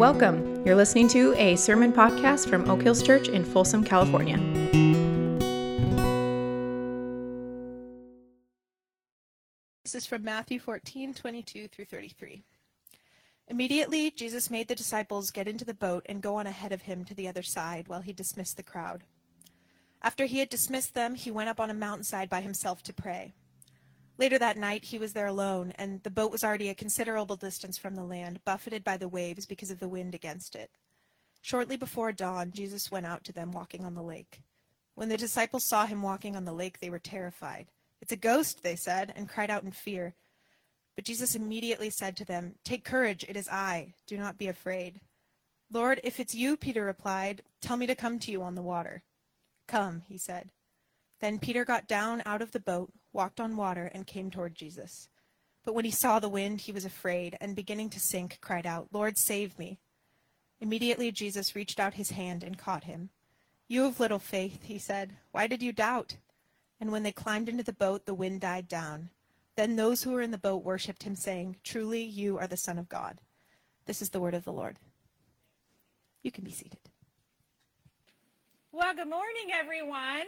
Welcome. 0.00 0.64
You're 0.64 0.76
listening 0.76 1.08
to 1.08 1.34
a 1.34 1.56
sermon 1.56 1.92
podcast 1.92 2.48
from 2.48 2.70
Oak 2.70 2.80
Hills 2.80 3.02
Church 3.02 3.28
in 3.28 3.44
Folsom, 3.44 3.84
California. 3.84 4.38
This 9.84 9.94
is 9.94 10.06
from 10.06 10.24
Matthew 10.24 10.58
14, 10.58 11.12
22 11.12 11.68
through 11.68 11.84
33. 11.84 12.42
Immediately, 13.48 14.10
Jesus 14.12 14.50
made 14.50 14.68
the 14.68 14.74
disciples 14.74 15.30
get 15.30 15.46
into 15.46 15.66
the 15.66 15.74
boat 15.74 16.06
and 16.08 16.22
go 16.22 16.36
on 16.36 16.46
ahead 16.46 16.72
of 16.72 16.80
him 16.80 17.04
to 17.04 17.14
the 17.14 17.28
other 17.28 17.42
side 17.42 17.86
while 17.86 18.00
he 18.00 18.14
dismissed 18.14 18.56
the 18.56 18.62
crowd. 18.62 19.04
After 20.00 20.24
he 20.24 20.38
had 20.38 20.48
dismissed 20.48 20.94
them, 20.94 21.14
he 21.14 21.30
went 21.30 21.50
up 21.50 21.60
on 21.60 21.68
a 21.68 21.74
mountainside 21.74 22.30
by 22.30 22.40
himself 22.40 22.82
to 22.84 22.94
pray. 22.94 23.34
Later 24.20 24.38
that 24.38 24.58
night, 24.58 24.84
he 24.84 24.98
was 24.98 25.14
there 25.14 25.28
alone, 25.28 25.72
and 25.76 26.02
the 26.02 26.10
boat 26.10 26.30
was 26.30 26.44
already 26.44 26.68
a 26.68 26.74
considerable 26.74 27.36
distance 27.36 27.78
from 27.78 27.94
the 27.94 28.04
land, 28.04 28.44
buffeted 28.44 28.84
by 28.84 28.98
the 28.98 29.08
waves 29.08 29.46
because 29.46 29.70
of 29.70 29.80
the 29.80 29.88
wind 29.88 30.14
against 30.14 30.54
it. 30.54 30.70
Shortly 31.40 31.78
before 31.78 32.12
dawn, 32.12 32.52
Jesus 32.52 32.90
went 32.90 33.06
out 33.06 33.24
to 33.24 33.32
them 33.32 33.50
walking 33.50 33.82
on 33.82 33.94
the 33.94 34.02
lake. 34.02 34.42
When 34.94 35.08
the 35.08 35.16
disciples 35.16 35.64
saw 35.64 35.86
him 35.86 36.02
walking 36.02 36.36
on 36.36 36.44
the 36.44 36.52
lake, 36.52 36.80
they 36.80 36.90
were 36.90 36.98
terrified. 36.98 37.68
It's 38.02 38.12
a 38.12 38.16
ghost, 38.16 38.62
they 38.62 38.76
said, 38.76 39.10
and 39.16 39.26
cried 39.26 39.48
out 39.48 39.62
in 39.62 39.70
fear. 39.70 40.12
But 40.96 41.06
Jesus 41.06 41.34
immediately 41.34 41.88
said 41.88 42.14
to 42.18 42.26
them, 42.26 42.56
Take 42.62 42.84
courage, 42.84 43.24
it 43.26 43.38
is 43.38 43.48
I. 43.48 43.94
Do 44.06 44.18
not 44.18 44.36
be 44.36 44.48
afraid. 44.48 45.00
Lord, 45.72 45.98
if 46.04 46.20
it's 46.20 46.34
you, 46.34 46.58
Peter 46.58 46.84
replied, 46.84 47.40
tell 47.62 47.78
me 47.78 47.86
to 47.86 47.94
come 47.94 48.18
to 48.18 48.30
you 48.30 48.42
on 48.42 48.54
the 48.54 48.60
water. 48.60 49.02
Come, 49.66 50.02
he 50.10 50.18
said. 50.18 50.50
Then 51.20 51.38
Peter 51.38 51.64
got 51.64 51.86
down 51.86 52.22
out 52.24 52.42
of 52.42 52.52
the 52.52 52.60
boat, 52.60 52.92
walked 53.12 53.40
on 53.40 53.56
water, 53.56 53.90
and 53.92 54.06
came 54.06 54.30
toward 54.30 54.54
Jesus. 54.54 55.08
But 55.64 55.74
when 55.74 55.84
he 55.84 55.90
saw 55.90 56.18
the 56.18 56.28
wind, 56.28 56.62
he 56.62 56.72
was 56.72 56.84
afraid, 56.84 57.36
and 57.40 57.54
beginning 57.54 57.90
to 57.90 58.00
sink, 58.00 58.38
cried 58.40 58.66
out, 58.66 58.88
Lord, 58.92 59.18
save 59.18 59.58
me. 59.58 59.78
Immediately 60.60 61.12
Jesus 61.12 61.54
reached 61.54 61.78
out 61.78 61.94
his 61.94 62.10
hand 62.10 62.42
and 62.42 62.58
caught 62.58 62.84
him. 62.84 63.10
You 63.68 63.84
of 63.84 64.00
little 64.00 64.18
faith, 64.18 64.64
he 64.64 64.78
said, 64.78 65.16
why 65.30 65.46
did 65.46 65.62
you 65.62 65.72
doubt? 65.72 66.16
And 66.80 66.90
when 66.90 67.02
they 67.02 67.12
climbed 67.12 67.48
into 67.48 67.62
the 67.62 67.72
boat, 67.72 68.06
the 68.06 68.14
wind 68.14 68.40
died 68.40 68.66
down. 68.66 69.10
Then 69.56 69.76
those 69.76 70.02
who 70.02 70.12
were 70.12 70.22
in 70.22 70.30
the 70.30 70.38
boat 70.38 70.64
worshipped 70.64 71.02
him, 71.02 71.14
saying, 71.14 71.56
Truly, 71.62 72.02
you 72.02 72.38
are 72.38 72.46
the 72.46 72.56
Son 72.56 72.78
of 72.78 72.88
God. 72.88 73.20
This 73.84 74.00
is 74.00 74.10
the 74.10 74.20
word 74.20 74.34
of 74.34 74.44
the 74.44 74.52
Lord. 74.52 74.78
You 76.22 76.30
can 76.30 76.44
be 76.44 76.50
seated. 76.50 76.78
Well, 78.72 78.94
good 78.94 79.08
morning, 79.08 79.50
everyone. 79.52 80.24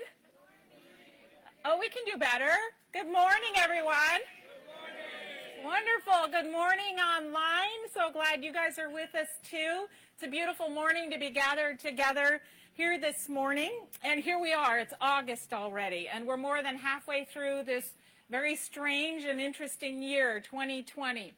Oh, 1.64 1.78
we 1.78 1.88
can 1.88 2.02
do 2.10 2.18
better. 2.18 2.50
Good 2.92 3.06
morning, 3.06 3.55
everyone. 3.56 3.94
Good 3.94 5.62
morning. 5.62 5.64
Wonderful. 5.64 6.28
Good 6.32 6.50
morning 6.50 6.96
online. 6.98 7.86
So 7.94 8.10
glad 8.10 8.42
you 8.42 8.52
guys 8.52 8.80
are 8.80 8.91
with 8.91 9.14
us 9.14 9.28
too. 9.48 9.86
It's 10.14 10.24
a 10.24 10.28
beautiful 10.28 10.70
morning 10.70 11.08
to 11.12 11.19
be 11.19 11.30
gathered 11.30 11.78
together 11.78 12.41
here 12.74 12.98
this 12.98 13.28
morning. 13.28 13.70
And 14.02 14.19
here 14.19 14.41
we 14.41 14.52
are. 14.52 14.80
It's 14.80 14.92
August 15.00 15.52
already, 15.52 16.08
and 16.12 16.27
we're 16.27 16.36
more 16.36 16.64
than 16.64 16.77
halfway 16.78 17.27
through 17.27 17.62
this 17.62 17.91
very 18.28 18.56
strange 18.56 19.24
and 19.24 19.41
interesting 19.41 20.02
year, 20.02 20.41
2020. 20.41 21.32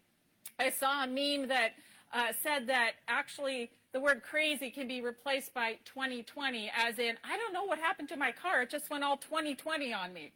I 0.58 0.70
saw 0.70 1.04
a 1.04 1.06
meme 1.06 1.48
that 1.48 1.72
uh, 2.14 2.28
said 2.42 2.66
that 2.68 2.92
actually 3.08 3.72
the 3.94 4.00
word 4.00 4.24
crazy 4.24 4.70
can 4.70 4.88
be 4.88 5.00
replaced 5.00 5.54
by 5.54 5.78
2020, 5.84 6.68
as 6.76 6.98
in, 6.98 7.14
I 7.22 7.36
don't 7.36 7.52
know 7.52 7.62
what 7.62 7.78
happened 7.78 8.08
to 8.08 8.16
my 8.16 8.32
car. 8.32 8.62
It 8.62 8.70
just 8.70 8.90
went 8.90 9.04
all 9.04 9.16
2020 9.16 9.94
on 9.94 10.12
me. 10.12 10.32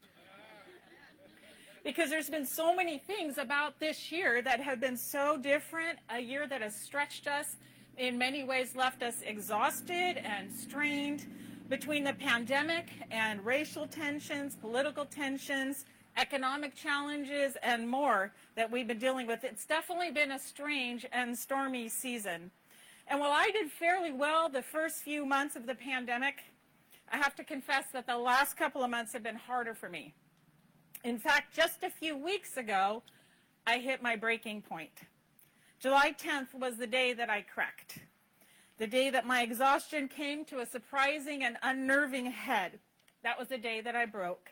Because 1.82 2.08
there's 2.08 2.30
been 2.30 2.46
so 2.46 2.72
many 2.72 2.98
things 2.98 3.36
about 3.36 3.80
this 3.80 4.12
year 4.12 4.40
that 4.42 4.60
have 4.60 4.78
been 4.78 4.96
so 4.96 5.36
different, 5.36 5.98
a 6.08 6.20
year 6.20 6.46
that 6.46 6.62
has 6.62 6.76
stretched 6.76 7.26
us, 7.26 7.56
in 7.96 8.16
many 8.16 8.44
ways 8.44 8.76
left 8.76 9.02
us 9.02 9.22
exhausted 9.26 10.18
and 10.24 10.52
strained 10.52 11.26
between 11.68 12.04
the 12.04 12.12
pandemic 12.12 12.86
and 13.10 13.44
racial 13.44 13.88
tensions, 13.88 14.54
political 14.54 15.04
tensions, 15.04 15.84
economic 16.16 16.76
challenges, 16.76 17.56
and 17.64 17.88
more 17.88 18.32
that 18.54 18.70
we've 18.70 18.86
been 18.86 19.00
dealing 19.00 19.26
with. 19.26 19.42
It's 19.42 19.66
definitely 19.66 20.12
been 20.12 20.30
a 20.30 20.38
strange 20.38 21.06
and 21.12 21.36
stormy 21.36 21.88
season. 21.88 22.52
And 23.10 23.20
while 23.20 23.32
I 23.32 23.50
did 23.50 23.70
fairly 23.70 24.12
well 24.12 24.50
the 24.50 24.62
first 24.62 24.98
few 24.98 25.24
months 25.24 25.56
of 25.56 25.66
the 25.66 25.74
pandemic, 25.74 26.40
I 27.10 27.16
have 27.16 27.34
to 27.36 27.44
confess 27.44 27.86
that 27.94 28.06
the 28.06 28.18
last 28.18 28.58
couple 28.58 28.84
of 28.84 28.90
months 28.90 29.14
have 29.14 29.22
been 29.22 29.36
harder 29.36 29.74
for 29.74 29.88
me. 29.88 30.14
In 31.04 31.18
fact, 31.18 31.56
just 31.56 31.82
a 31.82 31.88
few 31.88 32.16
weeks 32.16 32.58
ago, 32.58 33.02
I 33.66 33.78
hit 33.78 34.02
my 34.02 34.14
breaking 34.14 34.60
point. 34.60 34.90
July 35.80 36.12
10th 36.12 36.52
was 36.52 36.76
the 36.76 36.86
day 36.86 37.14
that 37.14 37.30
I 37.30 37.40
cracked, 37.40 38.00
the 38.76 38.86
day 38.86 39.08
that 39.08 39.26
my 39.26 39.40
exhaustion 39.42 40.08
came 40.08 40.44
to 40.46 40.58
a 40.58 40.66
surprising 40.66 41.44
and 41.44 41.56
unnerving 41.62 42.26
head. 42.26 42.78
That 43.22 43.38
was 43.38 43.48
the 43.48 43.58
day 43.58 43.80
that 43.80 43.96
I 43.96 44.04
broke. 44.04 44.50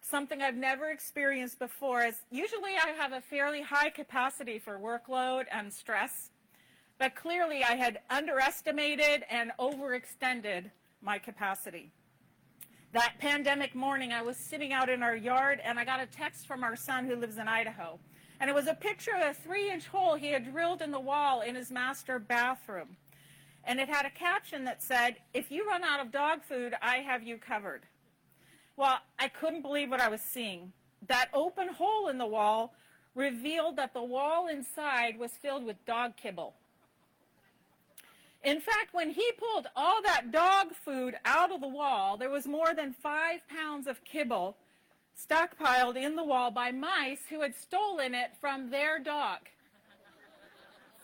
Something 0.00 0.40
I've 0.40 0.56
never 0.56 0.90
experienced 0.90 1.58
before 1.58 2.02
is 2.02 2.22
usually 2.30 2.76
I 2.82 2.90
have 2.90 3.12
a 3.12 3.20
fairly 3.20 3.62
high 3.62 3.90
capacity 3.90 4.58
for 4.58 4.78
workload 4.78 5.44
and 5.50 5.72
stress. 5.72 6.30
But 7.04 7.16
clearly, 7.16 7.62
I 7.62 7.74
had 7.74 7.98
underestimated 8.08 9.24
and 9.28 9.52
overextended 9.60 10.70
my 11.02 11.18
capacity. 11.18 11.92
That 12.94 13.16
pandemic 13.18 13.74
morning, 13.74 14.10
I 14.10 14.22
was 14.22 14.38
sitting 14.38 14.72
out 14.72 14.88
in 14.88 15.02
our 15.02 15.14
yard 15.14 15.60
and 15.62 15.78
I 15.78 15.84
got 15.84 16.00
a 16.00 16.06
text 16.06 16.46
from 16.46 16.64
our 16.64 16.76
son 16.76 17.04
who 17.04 17.14
lives 17.14 17.36
in 17.36 17.46
Idaho. 17.46 17.98
And 18.40 18.48
it 18.48 18.54
was 18.54 18.68
a 18.68 18.72
picture 18.72 19.14
of 19.14 19.20
a 19.20 19.34
three 19.34 19.70
inch 19.70 19.86
hole 19.86 20.14
he 20.14 20.28
had 20.28 20.50
drilled 20.50 20.80
in 20.80 20.92
the 20.92 20.98
wall 20.98 21.42
in 21.42 21.56
his 21.56 21.70
master 21.70 22.18
bathroom. 22.18 22.96
And 23.64 23.78
it 23.78 23.90
had 23.90 24.06
a 24.06 24.10
caption 24.10 24.64
that 24.64 24.82
said, 24.82 25.16
If 25.34 25.50
you 25.50 25.68
run 25.68 25.84
out 25.84 26.00
of 26.00 26.10
dog 26.10 26.42
food, 26.42 26.72
I 26.80 27.00
have 27.00 27.22
you 27.22 27.36
covered. 27.36 27.82
Well, 28.78 29.00
I 29.18 29.28
couldn't 29.28 29.60
believe 29.60 29.90
what 29.90 30.00
I 30.00 30.08
was 30.08 30.22
seeing. 30.22 30.72
That 31.06 31.28
open 31.34 31.68
hole 31.68 32.08
in 32.08 32.16
the 32.16 32.24
wall 32.24 32.72
revealed 33.14 33.76
that 33.76 33.92
the 33.92 34.02
wall 34.02 34.48
inside 34.48 35.18
was 35.18 35.32
filled 35.32 35.66
with 35.66 35.84
dog 35.84 36.16
kibble. 36.16 36.54
In 38.44 38.60
fact, 38.60 38.92
when 38.92 39.10
he 39.10 39.32
pulled 39.38 39.68
all 39.74 40.02
that 40.02 40.30
dog 40.30 40.74
food 40.74 41.16
out 41.24 41.50
of 41.50 41.62
the 41.62 41.68
wall, 41.68 42.18
there 42.18 42.30
was 42.30 42.46
more 42.46 42.74
than 42.74 42.92
five 42.92 43.40
pounds 43.48 43.86
of 43.86 44.04
kibble 44.04 44.56
stockpiled 45.18 45.96
in 45.96 46.16
the 46.16 46.24
wall 46.24 46.50
by 46.50 46.70
mice 46.70 47.20
who 47.30 47.40
had 47.40 47.54
stolen 47.54 48.14
it 48.14 48.32
from 48.40 48.70
their 48.70 48.98
dog, 48.98 49.38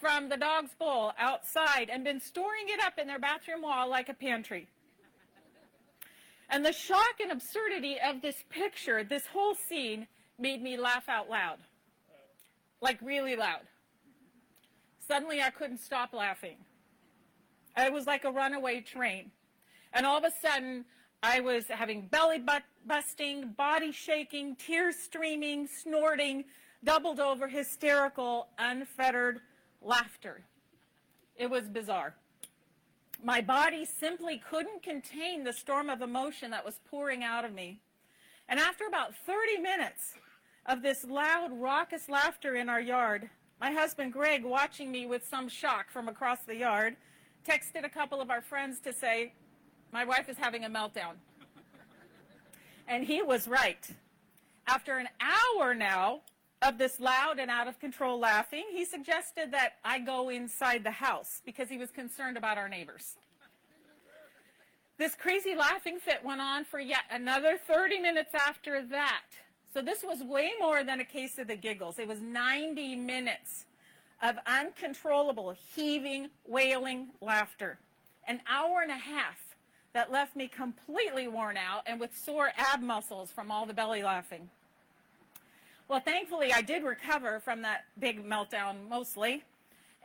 from 0.00 0.28
the 0.28 0.36
dog's 0.36 0.74
bowl 0.74 1.12
outside, 1.18 1.88
and 1.90 2.04
been 2.04 2.20
storing 2.20 2.64
it 2.66 2.80
up 2.84 2.98
in 2.98 3.06
their 3.06 3.18
bathroom 3.18 3.62
wall 3.62 3.88
like 3.88 4.08
a 4.08 4.14
pantry. 4.14 4.68
And 6.50 6.64
the 6.64 6.72
shock 6.72 7.20
and 7.22 7.30
absurdity 7.30 7.96
of 8.04 8.20
this 8.20 8.44
picture, 8.50 9.04
this 9.04 9.26
whole 9.26 9.54
scene, 9.54 10.08
made 10.38 10.60
me 10.60 10.76
laugh 10.76 11.08
out 11.08 11.30
loud. 11.30 11.58
Like 12.82 13.00
really 13.00 13.36
loud. 13.36 13.62
Suddenly 15.06 15.40
I 15.40 15.50
couldn't 15.50 15.78
stop 15.78 16.12
laughing. 16.12 16.56
It 17.76 17.92
was 17.92 18.06
like 18.06 18.24
a 18.24 18.30
runaway 18.30 18.80
train. 18.80 19.30
And 19.92 20.06
all 20.06 20.18
of 20.18 20.24
a 20.24 20.32
sudden, 20.46 20.84
I 21.22 21.40
was 21.40 21.66
having 21.68 22.06
belly 22.06 22.42
busting, 22.86 23.52
body 23.52 23.92
shaking, 23.92 24.56
tears 24.56 24.96
streaming, 24.96 25.66
snorting, 25.66 26.44
doubled 26.82 27.20
over 27.20 27.48
hysterical, 27.48 28.48
unfettered 28.58 29.40
laughter. 29.82 30.42
It 31.36 31.50
was 31.50 31.68
bizarre. 31.68 32.14
My 33.22 33.42
body 33.42 33.84
simply 33.84 34.38
couldn't 34.38 34.82
contain 34.82 35.44
the 35.44 35.52
storm 35.52 35.90
of 35.90 36.00
emotion 36.00 36.50
that 36.52 36.64
was 36.64 36.80
pouring 36.90 37.22
out 37.22 37.44
of 37.44 37.52
me. 37.52 37.80
And 38.48 38.58
after 38.58 38.86
about 38.86 39.14
30 39.14 39.58
minutes 39.58 40.14
of 40.64 40.82
this 40.82 41.04
loud, 41.04 41.52
raucous 41.52 42.08
laughter 42.08 42.56
in 42.56 42.68
our 42.68 42.80
yard, 42.80 43.28
my 43.60 43.72
husband 43.72 44.14
Greg, 44.14 44.42
watching 44.42 44.90
me 44.90 45.04
with 45.04 45.26
some 45.28 45.48
shock 45.48 45.90
from 45.90 46.08
across 46.08 46.40
the 46.44 46.56
yard, 46.56 46.96
texted 47.46 47.84
a 47.84 47.88
couple 47.88 48.20
of 48.20 48.30
our 48.30 48.40
friends 48.42 48.80
to 48.80 48.92
say, 48.92 49.32
My 49.92 50.04
wife 50.04 50.28
is 50.28 50.36
having 50.36 50.64
a 50.64 50.70
meltdown. 50.70 51.14
and 52.88 53.04
he 53.04 53.22
was 53.22 53.48
right. 53.48 53.88
After 54.66 54.98
an 54.98 55.08
hour 55.20 55.74
now 55.74 56.20
of 56.62 56.78
this 56.78 57.00
loud 57.00 57.38
and 57.38 57.50
out 57.50 57.66
of 57.66 57.78
control 57.80 58.18
laughing, 58.18 58.64
he 58.70 58.84
suggested 58.84 59.52
that 59.52 59.74
I 59.84 59.98
go 59.98 60.28
inside 60.28 60.84
the 60.84 60.90
house 60.90 61.40
because 61.44 61.68
he 61.68 61.78
was 61.78 61.90
concerned 61.90 62.36
about 62.36 62.58
our 62.58 62.68
neighbors. 62.68 63.16
This 64.98 65.14
crazy 65.14 65.54
laughing 65.54 65.98
fit 65.98 66.22
went 66.22 66.42
on 66.42 66.64
for 66.64 66.78
yet 66.78 67.04
another 67.10 67.56
30 67.56 68.00
minutes 68.00 68.34
after 68.34 68.84
that. 68.90 69.24
So 69.72 69.80
this 69.80 70.02
was 70.04 70.22
way 70.22 70.50
more 70.60 70.84
than 70.84 71.00
a 71.00 71.04
case 71.04 71.38
of 71.38 71.48
the 71.48 71.56
giggles. 71.56 71.98
It 71.98 72.06
was 72.06 72.20
90 72.20 72.96
minutes 72.96 73.64
of 74.22 74.36
uncontrollable, 74.46 75.56
heaving, 75.74 76.28
wailing 76.46 77.08
laughter. 77.20 77.78
An 78.26 78.40
hour 78.48 78.80
and 78.82 78.90
a 78.90 78.94
half 78.94 79.38
that 79.92 80.12
left 80.12 80.36
me 80.36 80.46
completely 80.46 81.26
worn 81.26 81.56
out 81.56 81.82
and 81.86 81.98
with 81.98 82.16
sore 82.16 82.52
ab 82.56 82.82
muscles 82.82 83.30
from 83.30 83.50
all 83.50 83.66
the 83.66 83.74
belly 83.74 84.02
laughing. 84.02 84.50
Well, 85.88 86.00
thankfully, 86.00 86.52
I 86.52 86.62
did 86.62 86.84
recover 86.84 87.40
from 87.40 87.62
that 87.62 87.84
big 87.98 88.24
meltdown 88.24 88.88
mostly. 88.88 89.42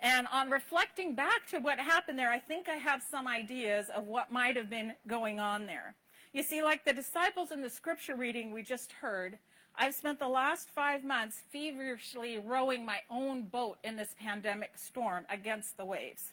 And 0.02 0.28
on 0.32 0.50
reflecting 0.50 1.14
back 1.14 1.48
to 1.52 1.60
what 1.60 1.80
happened 1.80 2.18
there, 2.18 2.32
I 2.32 2.40
think 2.40 2.68
I 2.68 2.76
have 2.76 3.04
some 3.04 3.28
ideas 3.28 3.88
of 3.96 4.08
what 4.08 4.32
might 4.32 4.56
have 4.56 4.70
been 4.70 4.94
going 5.08 5.40
on 5.40 5.68
there. 5.68 5.94
You 6.34 6.44
see, 6.44 6.64
like 6.64 6.84
the 6.84 6.94
disciples 6.94 7.52
in 7.52 7.62
the 7.62 7.70
scripture 7.70 8.16
reading 8.16 8.52
we 8.52 8.62
just 8.62 8.92
heard, 8.94 9.38
I've 9.78 9.96
spent 9.96 10.20
the 10.20 10.28
last 10.28 10.70
five 10.70 11.04
months 11.04 11.44
feverishly 11.50 12.40
rowing 12.40 12.86
my 12.86 13.00
own 13.10 13.44
boat 13.44 13.78
in 13.84 13.98
this 13.98 14.16
pandemic 14.18 14.78
storm 14.78 15.26
against 15.30 15.76
the 15.76 15.86
waves, 15.86 16.32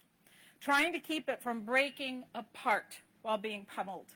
trying 0.60 0.92
to 0.92 1.00
keep 1.00 1.28
it 1.28 1.42
from 1.42 1.62
breaking 1.62 2.24
apart 2.36 2.98
while 3.22 3.38
being 3.38 3.66
pummeled. 3.74 4.12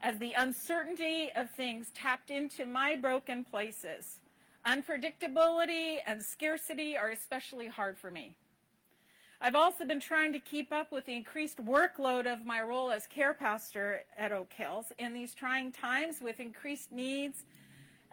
As 0.00 0.18
the 0.18 0.32
uncertainty 0.34 1.30
of 1.34 1.50
things 1.50 1.90
tapped 1.92 2.30
into 2.30 2.66
my 2.66 2.94
broken 2.94 3.42
places, 3.42 4.20
unpredictability 4.64 5.96
and 6.06 6.22
scarcity 6.22 6.96
are 6.96 7.10
especially 7.10 7.66
hard 7.66 7.98
for 7.98 8.12
me. 8.12 8.36
I've 9.40 9.56
also 9.56 9.84
been 9.84 10.00
trying 10.00 10.32
to 10.32 10.38
keep 10.38 10.72
up 10.72 10.92
with 10.92 11.06
the 11.06 11.16
increased 11.16 11.64
workload 11.64 12.32
of 12.32 12.46
my 12.46 12.62
role 12.62 12.90
as 12.90 13.06
care 13.06 13.34
pastor 13.34 14.02
at 14.16 14.32
Oak 14.32 14.52
Hills 14.52 14.92
in 14.98 15.12
these 15.12 15.34
trying 15.34 15.72
times 15.72 16.20
with 16.22 16.38
increased 16.38 16.92
needs 16.92 17.44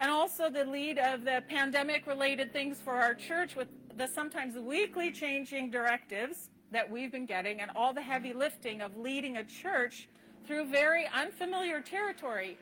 and 0.03 0.11
also 0.11 0.49
the 0.49 0.65
lead 0.65 0.99
of 0.99 1.23
the 1.23 1.41
pandemic 1.47 2.05
related 2.05 2.51
things 2.51 2.77
for 2.83 2.91
our 2.91 3.13
church 3.13 3.55
with 3.55 3.69
the 3.97 4.05
sometimes 4.05 4.57
weekly 4.57 5.09
changing 5.09 5.71
directives 5.71 6.49
that 6.71 6.91
we've 6.91 7.09
been 7.09 7.25
getting 7.25 7.61
and 7.61 7.71
all 7.73 7.93
the 7.93 8.01
heavy 8.01 8.33
lifting 8.33 8.81
of 8.81 8.97
leading 8.97 9.37
a 9.37 9.43
church 9.45 10.09
through 10.45 10.65
very 10.65 11.05
unfamiliar 11.15 11.79
territory 11.79 12.57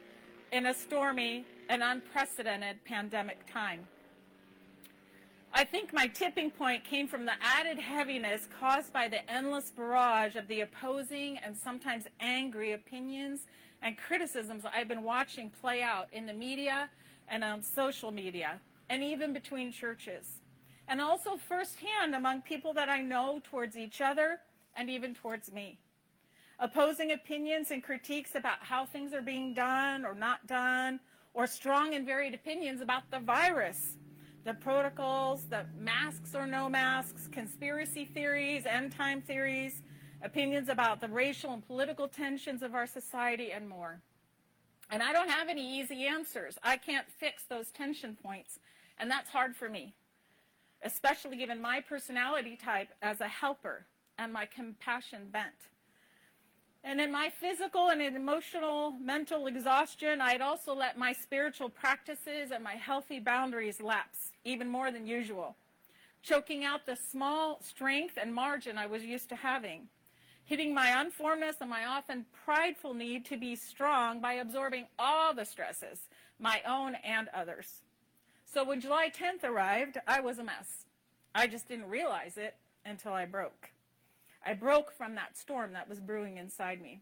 in 0.52 0.68
a 0.68 0.74
stormy 0.74 1.44
and 1.68 1.82
unprecedented 1.82 2.78
pandemic 2.86 3.52
time. 3.52 3.88
I 5.52 5.64
think 5.64 5.94
my 5.94 6.06
tipping 6.06 6.52
point 6.52 6.84
came 6.84 7.08
from 7.08 7.26
the 7.26 7.34
added 7.42 7.80
heaviness 7.80 8.48
caused 8.60 8.94
by 8.94 9.08
the 9.08 9.28
endless 9.30 9.72
barrage 9.72 10.36
of 10.36 10.48
the 10.48 10.62
opposing 10.62 11.40
and 11.40 11.58
sometimes 11.58 12.04
angry 12.20 12.74
opinions 12.74 13.48
and 13.82 13.98
criticisms 13.98 14.64
I've 14.72 14.88
been 14.88 15.02
watching 15.02 15.50
play 15.50 15.82
out 15.82 16.08
in 16.14 16.28
the 16.28 16.34
media 16.34 16.88
and 17.32 17.44
on 17.44 17.64
social 17.64 18.12
media, 18.12 18.60
and 18.90 19.02
even 19.02 19.34
between 19.34 19.72
churches. 19.72 20.42
And 20.88 21.02
also 21.02 21.38
firsthand 21.38 22.14
among 22.14 22.42
people 22.42 22.74
that 22.74 22.90
I 22.90 23.02
know 23.02 23.42
towards 23.44 23.78
each 23.78 24.02
other 24.02 24.40
and 24.76 24.90
even 24.90 25.16
towards 25.16 25.52
me. 25.52 25.80
Opposing 26.60 27.12
opinions 27.12 27.72
and 27.72 27.82
critiques 27.82 28.36
about 28.36 28.60
how 28.60 28.86
things 28.86 29.14
are 29.14 29.22
being 29.22 29.54
done 29.54 30.06
or 30.06 30.14
not 30.14 30.46
done, 30.46 31.00
or 31.34 31.48
strong 31.48 31.96
and 31.96 32.06
varied 32.06 32.36
opinions 32.36 32.82
about 32.82 33.10
the 33.10 33.20
virus 33.20 33.96
the 34.44 34.54
protocols, 34.56 35.44
the 35.50 35.66
masks 35.78 36.34
or 36.34 36.48
no 36.48 36.68
masks, 36.68 37.30
conspiracy 37.32 38.06
theories, 38.06 38.66
end 38.66 38.92
time 38.92 39.22
theories, 39.22 39.84
opinions 40.24 40.68
about 40.68 41.00
the 41.00 41.08
racial 41.08 41.54
and 41.54 41.66
political 41.68 42.08
tensions 42.08 42.64
of 42.64 42.74
our 42.74 42.88
society, 42.88 43.52
and 43.52 43.70
more. 43.70 44.02
And 44.92 45.02
I 45.02 45.14
don't 45.14 45.30
have 45.30 45.48
any 45.48 45.80
easy 45.80 46.06
answers. 46.06 46.58
I 46.62 46.76
can't 46.76 47.08
fix 47.10 47.44
those 47.44 47.72
tension 47.72 48.18
points, 48.22 48.60
and 49.00 49.10
that's 49.10 49.30
hard 49.30 49.56
for 49.56 49.70
me, 49.70 49.94
especially 50.84 51.38
given 51.38 51.62
my 51.62 51.80
personality 51.80 52.58
type 52.62 52.90
as 53.02 53.22
a 53.22 53.28
helper 53.28 53.86
and 54.20 54.34
my 54.34 54.46
compassion 54.46 55.30
bent. 55.32 55.70
And 56.84 57.00
in 57.00 57.12
my 57.12 57.30
physical 57.30 57.90
and 57.90 58.02
emotional, 58.02 58.92
mental 58.92 59.48
exhaustion, 59.48 60.20
I'd 60.20 60.42
also 60.42 60.74
let 60.74 60.98
my 60.98 61.14
spiritual 61.14 61.70
practices 61.70 62.52
and 62.52 62.64
my 62.64 62.74
healthy 62.74 63.20
boundaries 63.20 63.80
lapse, 63.82 64.32
even 64.44 64.68
more 64.68 64.92
than 64.92 65.08
usual, 65.08 65.56
choking 66.22 66.66
out 66.66 66.86
the 66.86 66.98
small 66.98 67.62
strength 67.62 68.18
and 68.20 68.34
margin 68.34 68.78
I 68.78 68.88
was 68.88 69.04
used 69.04 69.30
to 69.30 69.36
having, 69.36 69.88
hitting 70.52 70.74
my 70.74 70.92
unformedness 70.92 71.62
and 71.62 71.70
my 71.70 71.86
often 71.86 72.26
prideful 72.44 72.94
need 72.94 73.24
to 73.24 73.38
be 73.38 73.56
strong 73.56 74.20
by 74.20 74.34
absorbing 74.34 74.86
all 75.00 75.34
the 75.34 75.46
stresses, 75.46 76.10
my 76.40 76.62
own 76.68 76.94
and 77.06 77.30
others. 77.34 77.84
So 78.44 78.66
when 78.66 78.82
July 78.82 79.10
10th 79.10 79.46
arrived, 79.46 79.98
I 80.06 80.20
was 80.20 80.40
a 80.40 80.44
mess. 80.44 80.88
I 81.34 81.48
just 81.48 81.70
didn't 81.70 81.88
realize 81.88 82.36
it 82.36 82.58
until 82.86 83.14
I 83.14 83.24
broke. 83.24 83.70
I 84.46 84.54
broke 84.54 84.92
from 84.92 85.16
that 85.16 85.38
storm 85.38 85.72
that 85.72 85.88
was 85.88 86.02
brewing 86.02 86.36
inside 86.36 86.82
me. 86.82 87.00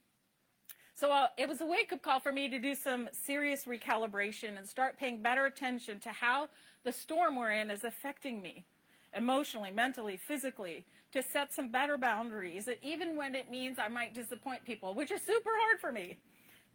So 0.93 1.11
uh, 1.11 1.29
it 1.35 1.49
was 1.49 1.59
a 1.59 1.65
wake 1.65 1.91
up 1.91 2.03
call 2.03 2.19
for 2.19 2.31
me 2.31 2.49
to 2.49 2.59
do 2.59 2.75
some 2.75 3.09
serious 3.11 3.65
recalibration 3.65 4.59
and 4.59 4.69
start 4.69 4.99
paying 4.99 5.23
better 5.23 5.47
attention 5.47 5.99
to 6.01 6.09
how 6.09 6.49
the 6.83 6.91
storm 6.91 7.35
we're 7.35 7.49
in 7.49 7.71
is 7.71 7.83
affecting 7.83 8.43
me 8.43 8.65
emotionally, 9.17 9.71
mentally, 9.71 10.17
physically, 10.17 10.85
to 11.11 11.23
set 11.23 11.53
some 11.53 11.71
better 11.71 11.97
boundaries, 11.97 12.69
even 12.81 13.15
when 13.15 13.35
it 13.35 13.49
means 13.49 13.79
I 13.79 13.87
might 13.87 14.13
disappoint 14.13 14.63
people, 14.63 14.93
which 14.93 15.11
is 15.11 15.21
super 15.21 15.49
hard 15.61 15.79
for 15.79 15.91
me, 15.91 16.17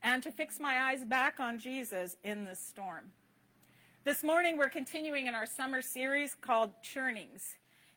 and 0.02 0.22
to 0.22 0.32
fix 0.32 0.58
my 0.58 0.82
eyes 0.82 1.04
back 1.04 1.40
on 1.40 1.58
Jesus 1.58 2.16
in 2.24 2.44
this 2.44 2.58
storm. 2.58 3.12
This 4.04 4.22
morning, 4.22 4.58
we're 4.58 4.68
continuing 4.68 5.28
in 5.28 5.34
our 5.34 5.46
summer 5.46 5.80
series 5.80 6.34
called 6.34 6.72
Churnings. 6.82 7.54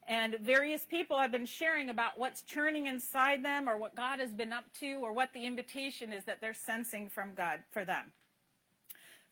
And 0.07 0.37
various 0.41 0.85
people 0.85 1.19
have 1.19 1.33
been 1.33 1.45
sharing 1.45 1.89
about 1.89 2.17
what's 2.17 2.43
churning 2.43 2.87
inside 2.87 3.43
them 3.43 3.67
or 3.67 3.77
what 3.77 3.93
God 3.93 4.19
has 4.19 4.31
been 4.31 4.53
up 4.53 4.63
to 4.79 4.93
or 5.01 5.11
what 5.11 5.33
the 5.33 5.45
invitation 5.45 6.13
is 6.13 6.23
that 6.23 6.39
they're 6.39 6.53
sensing 6.53 7.09
from 7.09 7.33
God 7.35 7.59
for 7.71 7.83
them. 7.83 8.13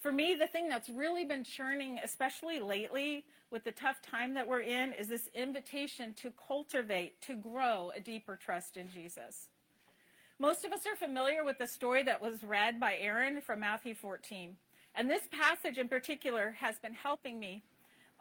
For 0.05 0.11
me, 0.11 0.35
the 0.35 0.45
thing 0.45 0.69
that's 0.69 0.87
really 0.87 1.25
been 1.25 1.43
churning, 1.43 1.99
especially 2.03 2.59
lately 2.59 3.25
with 3.49 3.63
the 3.63 3.71
tough 3.71 4.03
time 4.03 4.35
that 4.35 4.47
we're 4.47 4.59
in, 4.59 4.93
is 4.93 5.07
this 5.07 5.31
invitation 5.33 6.13
to 6.21 6.31
cultivate, 6.47 7.19
to 7.21 7.33
grow 7.33 7.91
a 7.95 7.99
deeper 7.99 8.35
trust 8.35 8.77
in 8.77 8.87
Jesus. 8.87 9.47
Most 10.37 10.63
of 10.63 10.71
us 10.71 10.85
are 10.85 10.95
familiar 10.95 11.43
with 11.43 11.57
the 11.57 11.65
story 11.65 12.03
that 12.03 12.21
was 12.21 12.43
read 12.43 12.79
by 12.79 12.97
Aaron 12.99 13.41
from 13.41 13.61
Matthew 13.61 13.95
14. 13.95 14.55
And 14.93 15.09
this 15.09 15.23
passage 15.31 15.79
in 15.79 15.87
particular 15.87 16.55
has 16.59 16.77
been 16.77 16.93
helping 16.93 17.39
me 17.39 17.63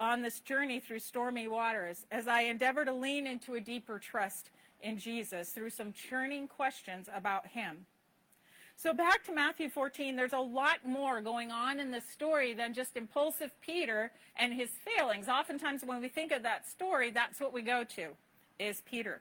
on 0.00 0.22
this 0.22 0.40
journey 0.40 0.80
through 0.80 1.00
stormy 1.00 1.48
waters 1.48 2.06
as 2.10 2.26
I 2.26 2.44
endeavor 2.44 2.86
to 2.86 2.94
lean 2.94 3.26
into 3.26 3.56
a 3.56 3.60
deeper 3.60 3.98
trust 3.98 4.48
in 4.80 4.96
Jesus 4.96 5.50
through 5.50 5.68
some 5.68 5.92
churning 5.92 6.48
questions 6.48 7.10
about 7.14 7.48
him. 7.48 7.84
So 8.76 8.92
back 8.92 9.24
to 9.24 9.32
Matthew 9.32 9.68
14, 9.68 10.16
there's 10.16 10.32
a 10.32 10.38
lot 10.38 10.86
more 10.86 11.20
going 11.20 11.50
on 11.50 11.80
in 11.80 11.90
this 11.90 12.04
story 12.10 12.54
than 12.54 12.74
just 12.74 12.96
impulsive 12.96 13.52
Peter 13.60 14.10
and 14.36 14.52
his 14.52 14.70
failings. 14.84 15.28
Oftentimes 15.28 15.82
when 15.84 16.00
we 16.00 16.08
think 16.08 16.32
of 16.32 16.42
that 16.42 16.68
story, 16.68 17.10
that's 17.10 17.40
what 17.40 17.52
we 17.52 17.62
go 17.62 17.84
to, 17.96 18.08
is 18.58 18.82
Peter. 18.84 19.20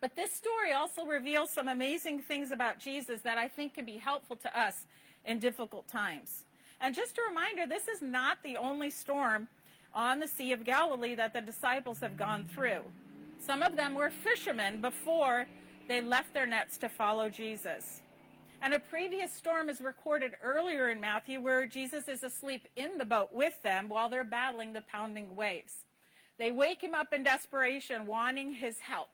But 0.00 0.14
this 0.14 0.32
story 0.32 0.72
also 0.72 1.04
reveals 1.04 1.50
some 1.50 1.68
amazing 1.68 2.20
things 2.20 2.52
about 2.52 2.78
Jesus 2.78 3.20
that 3.22 3.36
I 3.36 3.48
think 3.48 3.74
can 3.74 3.84
be 3.84 3.96
helpful 3.96 4.36
to 4.36 4.58
us 4.58 4.86
in 5.24 5.40
difficult 5.40 5.88
times. 5.88 6.44
And 6.80 6.94
just 6.94 7.18
a 7.18 7.22
reminder, 7.28 7.66
this 7.66 7.88
is 7.88 8.00
not 8.00 8.38
the 8.44 8.56
only 8.56 8.90
storm 8.90 9.48
on 9.92 10.20
the 10.20 10.28
Sea 10.28 10.52
of 10.52 10.64
Galilee 10.64 11.16
that 11.16 11.32
the 11.32 11.40
disciples 11.40 11.98
have 12.00 12.16
gone 12.16 12.44
through. 12.54 12.82
Some 13.40 13.62
of 13.62 13.76
them 13.76 13.94
were 13.94 14.10
fishermen 14.10 14.80
before 14.80 15.46
they 15.88 16.00
left 16.00 16.32
their 16.34 16.46
nets 16.46 16.78
to 16.78 16.88
follow 16.88 17.28
Jesus. 17.28 18.02
And 18.60 18.74
a 18.74 18.80
previous 18.80 19.32
storm 19.32 19.68
is 19.68 19.80
recorded 19.80 20.32
earlier 20.42 20.88
in 20.88 21.00
Matthew 21.00 21.40
where 21.40 21.64
Jesus 21.66 22.08
is 22.08 22.24
asleep 22.24 22.66
in 22.74 22.98
the 22.98 23.04
boat 23.04 23.28
with 23.32 23.62
them 23.62 23.88
while 23.88 24.08
they're 24.08 24.24
battling 24.24 24.72
the 24.72 24.82
pounding 24.82 25.36
waves. 25.36 25.84
They 26.38 26.50
wake 26.50 26.82
him 26.82 26.94
up 26.94 27.12
in 27.12 27.22
desperation, 27.22 28.06
wanting 28.06 28.54
his 28.54 28.80
help, 28.80 29.08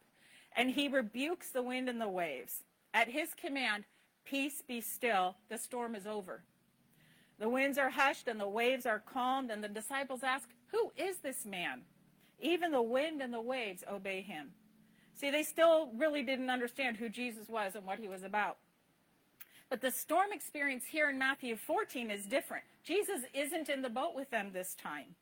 and 0.56 0.70
he 0.70 0.88
rebukes 0.88 1.50
the 1.50 1.62
wind 1.62 1.88
and 1.88 2.00
the 2.00 2.08
waves. 2.08 2.62
At 2.94 3.08
his 3.08 3.34
command, 3.34 3.84
Peace 4.24 4.62
be 4.66 4.80
still, 4.80 5.36
the 5.50 5.58
storm 5.58 5.94
is 5.94 6.06
over. 6.06 6.42
The 7.38 7.48
winds 7.48 7.76
are 7.76 7.90
hushed 7.90 8.28
and 8.28 8.40
the 8.40 8.48
waves 8.48 8.86
are 8.86 9.00
calmed, 9.00 9.50
and 9.50 9.62
the 9.62 9.68
disciples 9.68 10.22
ask, 10.22 10.48
Who 10.68 10.92
is 10.96 11.18
this 11.18 11.44
man? 11.44 11.82
Even 12.40 12.72
the 12.72 12.82
wind 12.82 13.20
and 13.20 13.32
the 13.32 13.40
waves 13.40 13.84
obey 13.90 14.22
him. 14.22 14.52
See, 15.14 15.30
they 15.30 15.42
still 15.42 15.90
really 15.94 16.22
didn't 16.22 16.50
understand 16.50 16.96
who 16.96 17.08
Jesus 17.08 17.48
was 17.48 17.74
and 17.74 17.84
what 17.84 17.98
he 17.98 18.08
was 18.08 18.22
about. 18.22 18.56
But 19.70 19.80
the 19.80 19.90
storm 19.90 20.32
experience 20.32 20.84
here 20.84 21.10
in 21.10 21.18
Matthew 21.18 21.56
14 21.56 22.10
is 22.10 22.26
different. 22.26 22.64
Jesus 22.84 23.22
isn't 23.32 23.68
in 23.68 23.82
the 23.82 23.88
boat 23.88 24.14
with 24.14 24.30
them 24.30 24.50
this 24.52 24.74
time, 24.74 25.16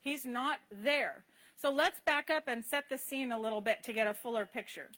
he's 0.00 0.24
not 0.24 0.58
there. 0.70 1.24
So 1.60 1.70
let's 1.70 2.00
back 2.00 2.30
up 2.30 2.44
and 2.46 2.64
set 2.64 2.84
the 2.88 2.96
scene 2.96 3.32
a 3.32 3.38
little 3.38 3.60
bit 3.60 3.82
to 3.84 3.92
get 3.92 4.06
a 4.06 4.14
fuller 4.14 4.46
picture. 4.46 4.88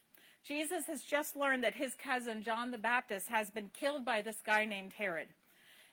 Jesus 0.45 0.87
has 0.87 1.03
just 1.03 1.37
learned 1.37 1.65
that 1.65 1.75
his 1.75 1.95
cousin 1.95 2.43
John 2.43 2.71
the 2.71 2.79
Baptist 2.79 3.29
has 3.29 3.51
been 3.51 3.71
killed 3.73 4.05
by 4.05 4.23
this 4.23 4.39
guy 4.45 4.65
named 4.65 4.93
Herod. 4.93 5.29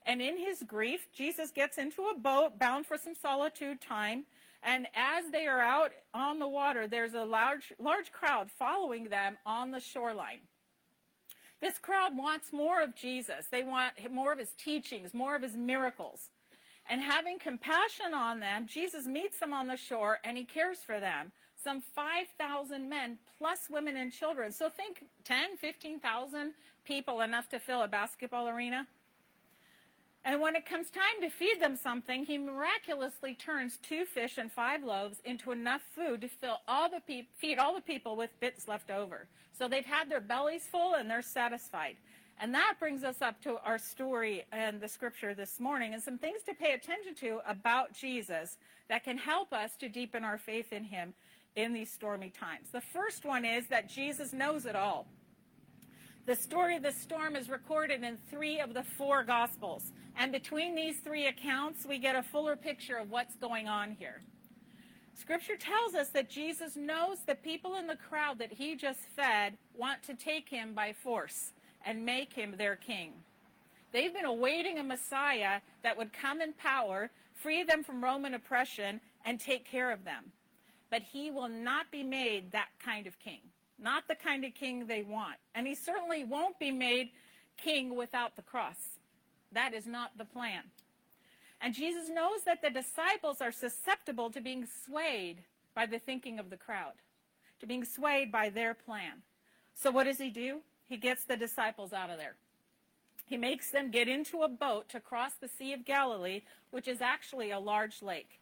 And 0.06 0.22
in 0.22 0.38
his 0.38 0.64
grief, 0.64 1.08
Jesus 1.14 1.52
gets 1.52 1.78
into 1.78 2.04
a 2.04 2.18
boat 2.18 2.58
bound 2.58 2.86
for 2.86 2.98
some 2.98 3.16
solitude 3.16 3.82
time. 3.82 4.26
And 4.64 4.88
as 4.96 5.32
they 5.32 5.48
are 5.48 5.60
out 5.60 5.92
on 6.14 6.40
the 6.40 6.48
water, 6.48 6.88
there's 6.88 7.14
a 7.14 7.24
large, 7.24 7.74
large 7.80 8.12
crowd 8.12 8.50
following 8.52 9.06
them 9.06 9.38
on 9.46 9.72
the 9.72 9.80
shoreline. 9.80 10.40
This 11.62 11.78
crowd 11.78 12.18
wants 12.18 12.54
more 12.54 12.82
of 12.82 12.96
Jesus. 12.96 13.46
They 13.52 13.64
want 13.64 13.94
more 14.12 14.32
of 14.32 14.40
his 14.40 14.52
teachings, 14.52 15.14
more 15.14 15.36
of 15.36 15.42
his 15.42 15.56
miracles. 15.56 16.30
And 16.90 17.02
having 17.02 17.38
compassion 17.38 18.14
on 18.16 18.40
them, 18.40 18.66
Jesus 18.66 19.06
meets 19.06 19.40
them 19.40 19.54
on 19.54 19.68
the 19.68 19.78
shore 19.78 20.20
and 20.24 20.38
he 20.38 20.46
cares 20.46 20.80
for 20.80 21.00
them 21.00 21.32
some 21.62 21.82
5,000 21.82 22.90
men 22.90 23.18
plus 23.38 23.68
women 23.70 23.98
and 23.98 24.12
children. 24.12 24.52
So 24.52 24.70
think 24.70 25.04
10, 25.26 25.58
15,000 25.58 26.54
people, 26.86 27.22
enough 27.22 27.50
to 27.50 27.60
fill 27.60 27.84
a 27.84 27.88
basketball 27.88 28.48
arena. 28.48 28.88
And 30.26 30.42
when 30.42 30.56
it 30.56 30.66
comes 30.66 30.90
time 30.90 31.22
to 31.22 31.30
feed 31.30 31.62
them 31.62 31.78
something, 31.78 32.26
he 32.26 32.38
miraculously 32.38 33.34
turns 33.34 33.78
two 33.78 34.06
fish 34.06 34.38
and 34.38 34.52
five 34.52 34.84
loaves 34.84 35.22
into 35.24 35.52
enough 35.52 35.82
food 35.96 36.22
to 36.22 36.28
fill 36.28 36.58
all 36.68 36.90
the 36.90 37.00
pe- 37.00 37.28
feed 37.38 37.58
all 37.58 37.74
the 37.74 37.82
people 37.82 38.16
with 38.16 38.38
bits 38.40 38.68
left 38.68 38.92
over. 38.92 39.28
So 39.58 39.68
they've 39.68 39.86
had 39.86 40.10
their 40.10 40.20
bellies 40.20 40.68
full 40.68 40.96
and 40.96 41.10
they're 41.10 41.22
satisfied. 41.22 41.96
And 42.42 42.54
that 42.54 42.76
brings 42.80 43.04
us 43.04 43.22
up 43.22 43.42
to 43.44 43.58
our 43.66 43.78
story 43.78 44.46
and 44.52 44.80
the 44.80 44.88
scripture 44.88 45.34
this 45.34 45.60
morning 45.60 45.94
and 45.94 46.02
some 46.02 46.18
things 46.18 46.42
to 46.44 46.54
pay 46.54 46.74
attention 46.74 47.16
to 47.16 47.40
about 47.48 47.94
Jesus 47.94 48.58
that 48.88 49.04
can 49.04 49.18
help 49.18 49.52
us 49.52 49.76
to 49.78 49.90
deepen 49.90 50.24
our 50.24 50.38
faith 50.38 50.72
in 50.72 50.86
him 50.86 51.14
in 51.56 51.74
these 51.74 51.92
stormy 51.92 52.30
times. 52.30 52.70
The 52.72 52.82
first 52.82 53.26
one 53.26 53.44
is 53.44 53.68
that 53.68 53.90
Jesus 53.90 54.32
knows 54.32 54.66
it 54.66 54.76
all. 54.76 55.08
The 56.26 56.36
story 56.36 56.76
of 56.76 56.84
the 56.84 56.92
storm 56.92 57.36
is 57.36 57.50
recorded 57.50 58.04
in 58.04 58.18
three 58.30 58.60
of 58.60 58.74
the 58.74 58.84
four 58.84 59.24
Gospels. 59.24 59.92
And 60.16 60.32
between 60.32 60.76
these 60.76 60.98
three 60.98 61.28
accounts, 61.28 61.86
we 61.86 61.98
get 61.98 62.16
a 62.16 62.22
fuller 62.22 62.56
picture 62.56 62.98
of 62.98 63.10
what's 63.10 63.36
going 63.36 63.68
on 63.68 63.96
here. 63.98 64.22
Scripture 65.16 65.58
tells 65.58 65.96
us 65.96 66.10
that 66.10 66.30
Jesus 66.30 66.76
knows 66.76 67.18
the 67.26 67.36
people 67.36 67.76
in 67.78 67.88
the 67.88 67.96
crowd 67.96 68.40
that 68.40 68.54
he 68.54 68.76
just 68.76 69.00
fed 69.16 69.58
want 69.76 70.04
to 70.04 70.14
take 70.14 70.50
him 70.50 70.74
by 70.74 70.94
force 70.94 71.52
and 71.86 72.06
make 72.06 72.34
him 72.34 72.56
their 72.58 72.76
king. 72.76 73.14
They've 73.92 74.14
been 74.14 74.26
awaiting 74.26 74.78
a 74.78 74.84
Messiah 74.84 75.62
that 75.84 75.98
would 75.98 76.14
come 76.14 76.42
in 76.42 76.54
power, 76.54 77.10
free 77.34 77.64
them 77.64 77.84
from 77.84 78.04
Roman 78.04 78.34
oppression, 78.36 79.02
and 79.26 79.40
take 79.40 79.66
care 79.66 79.92
of 79.92 80.06
them. 80.06 80.32
But 80.92 81.02
he 81.02 81.32
will 81.32 81.50
not 81.50 81.92
be 81.92 82.04
made 82.04 82.52
that 82.52 82.70
kind 82.84 83.08
of 83.08 83.20
king 83.20 83.40
not 83.82 84.08
the 84.08 84.16
kind 84.16 84.44
of 84.44 84.54
king 84.54 84.88
they 84.88 85.04
want. 85.04 85.38
And 85.56 85.68
he 85.68 85.76
certainly 85.76 86.24
won't 86.24 86.60
be 86.60 86.72
made 86.72 87.10
king 87.58 87.96
without 87.96 88.36
the 88.36 88.42
cross. 88.42 89.00
That 89.52 89.74
is 89.74 89.86
not 89.86 90.18
the 90.18 90.26
plan. 90.26 90.64
And 91.62 91.74
Jesus 91.74 92.10
knows 92.10 92.44
that 92.46 92.62
the 92.62 92.70
disciples 92.70 93.42
are 93.42 93.52
susceptible 93.52 94.30
to 94.32 94.42
being 94.42 94.66
swayed 94.86 95.44
by 95.76 95.86
the 95.86 96.00
thinking 96.00 96.40
of 96.40 96.50
the 96.50 96.58
crowd, 96.58 96.94
to 97.60 97.68
being 97.68 97.84
swayed 97.84 98.32
by 98.32 98.50
their 98.50 98.74
plan. 98.74 99.24
So 99.76 99.92
what 99.92 100.06
does 100.06 100.18
he 100.18 100.30
do? 100.30 100.60
He 100.88 100.98
gets 100.98 101.26
the 101.26 101.38
disciples 101.38 101.94
out 101.94 102.10
of 102.10 102.18
there. 102.18 102.36
He 103.26 103.38
makes 103.38 103.70
them 103.70 103.92
get 103.92 104.08
into 104.08 104.42
a 104.42 104.50
boat 104.50 104.90
to 104.90 105.00
cross 105.00 105.34
the 105.40 105.48
Sea 105.48 105.74
of 105.74 105.86
Galilee, 105.86 106.42
which 106.72 106.88
is 106.88 107.02
actually 107.02 107.52
a 107.52 107.60
large 107.60 108.02
lake. 108.02 108.39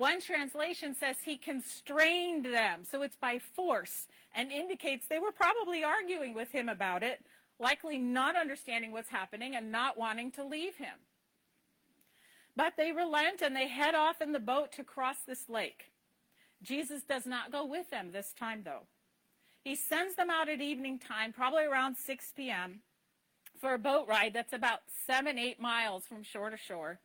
One 0.00 0.22
translation 0.22 0.96
says 0.98 1.16
he 1.22 1.36
constrained 1.36 2.46
them, 2.46 2.84
so 2.90 3.02
it's 3.02 3.18
by 3.20 3.38
force 3.38 4.08
and 4.34 4.50
indicates 4.50 5.04
they 5.06 5.18
were 5.18 5.30
probably 5.30 5.84
arguing 5.84 6.32
with 6.32 6.52
him 6.52 6.70
about 6.70 7.02
it, 7.02 7.22
likely 7.58 7.98
not 7.98 8.34
understanding 8.34 8.92
what's 8.92 9.10
happening 9.10 9.54
and 9.54 9.70
not 9.70 9.98
wanting 9.98 10.30
to 10.30 10.42
leave 10.42 10.76
him. 10.76 10.94
But 12.56 12.78
they 12.78 12.92
relent 12.92 13.42
and 13.42 13.54
they 13.54 13.68
head 13.68 13.94
off 13.94 14.22
in 14.22 14.32
the 14.32 14.40
boat 14.40 14.72
to 14.72 14.84
cross 14.84 15.16
this 15.26 15.50
lake. 15.50 15.92
Jesus 16.62 17.02
does 17.02 17.26
not 17.26 17.52
go 17.52 17.66
with 17.66 17.90
them 17.90 18.10
this 18.10 18.32
time, 18.32 18.62
though. 18.64 18.86
He 19.64 19.74
sends 19.76 20.14
them 20.14 20.30
out 20.30 20.48
at 20.48 20.62
evening 20.62 20.98
time, 20.98 21.34
probably 21.34 21.64
around 21.64 21.96
6 21.98 22.32
p.m., 22.34 22.80
for 23.60 23.74
a 23.74 23.78
boat 23.78 24.08
ride 24.08 24.32
that's 24.32 24.54
about 24.54 24.80
seven, 25.06 25.38
eight 25.38 25.60
miles 25.60 26.06
from 26.06 26.22
shore 26.22 26.48
to 26.48 26.56
shore. 26.56 27.00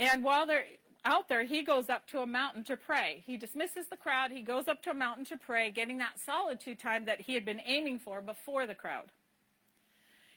And 0.00 0.24
while 0.24 0.46
they're 0.46 0.64
out 1.04 1.28
there, 1.28 1.44
he 1.44 1.62
goes 1.62 1.88
up 1.88 2.06
to 2.08 2.20
a 2.20 2.26
mountain 2.26 2.64
to 2.64 2.76
pray. 2.76 3.22
He 3.26 3.36
dismisses 3.36 3.86
the 3.88 3.96
crowd. 3.96 4.30
He 4.30 4.42
goes 4.42 4.68
up 4.68 4.82
to 4.82 4.90
a 4.90 4.94
mountain 4.94 5.24
to 5.26 5.36
pray, 5.36 5.70
getting 5.70 5.98
that 5.98 6.18
solitude 6.18 6.78
time 6.78 7.06
that 7.06 7.22
he 7.22 7.34
had 7.34 7.44
been 7.44 7.60
aiming 7.64 7.98
for 7.98 8.20
before 8.20 8.66
the 8.66 8.74
crowd. 8.74 9.10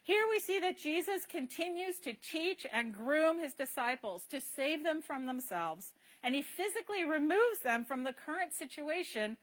Here 0.04 0.26
we 0.30 0.40
see 0.40 0.60
that 0.60 0.78
Jesus 0.78 1.26
continues 1.26 1.98
to 2.00 2.14
teach 2.14 2.66
and 2.72 2.94
groom 2.94 3.40
his 3.40 3.54
disciples 3.54 4.24
to 4.32 4.42
save 4.42 4.84
them 4.84 5.02
from 5.02 5.26
themselves, 5.26 5.94
and 6.22 6.36
he 6.36 6.42
physically 6.42 7.06
removes 7.06 7.60
them 7.64 7.86
from 7.86 8.04
the 8.04 8.14
current 8.14 8.54
situation 8.54 9.38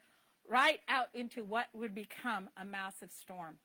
right 0.49 0.81
out 0.89 1.09
into 1.15 1.45
what 1.45 1.69
would 1.73 1.95
become 1.95 2.51
a 2.61 2.65
massive 2.65 3.11
storm. 3.11 3.57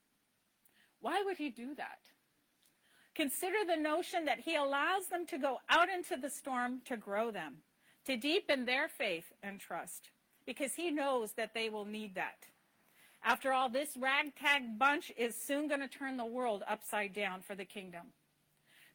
Why 1.01 1.21
would 1.24 1.38
he 1.38 1.50
do 1.50 1.75
that? 1.75 2.00
Consider 3.15 3.57
the 3.65 3.81
notion 3.81 4.25
that 4.25 4.41
he 4.41 4.55
allows 4.55 5.07
them 5.07 5.25
to 5.27 5.38
go 5.38 5.60
out 5.69 5.88
into 5.89 6.17
the 6.17 6.29
storm 6.29 6.81
to 6.86 6.98
grow 6.98 7.31
them, 7.31 7.55
to 8.05 8.17
deepen 8.17 8.65
their 8.65 8.89
faith 8.89 9.31
and 9.41 9.60
trust, 9.60 10.10
because 10.45 10.74
he 10.74 10.91
knows 10.91 11.31
that 11.34 11.53
they 11.53 11.69
will 11.69 11.86
need 11.86 12.15
that. 12.15 12.45
After 13.24 13.53
all, 13.53 13.69
this 13.69 13.98
ragtag 13.98 14.77
bunch 14.77 15.12
is 15.17 15.36
soon 15.36 15.67
going 15.67 15.79
to 15.79 15.88
turn 15.88 16.17
the 16.17 16.25
world 16.25 16.63
upside 16.67 17.13
down 17.13 17.41
for 17.41 17.55
the 17.55 17.65
kingdom. 17.65 18.07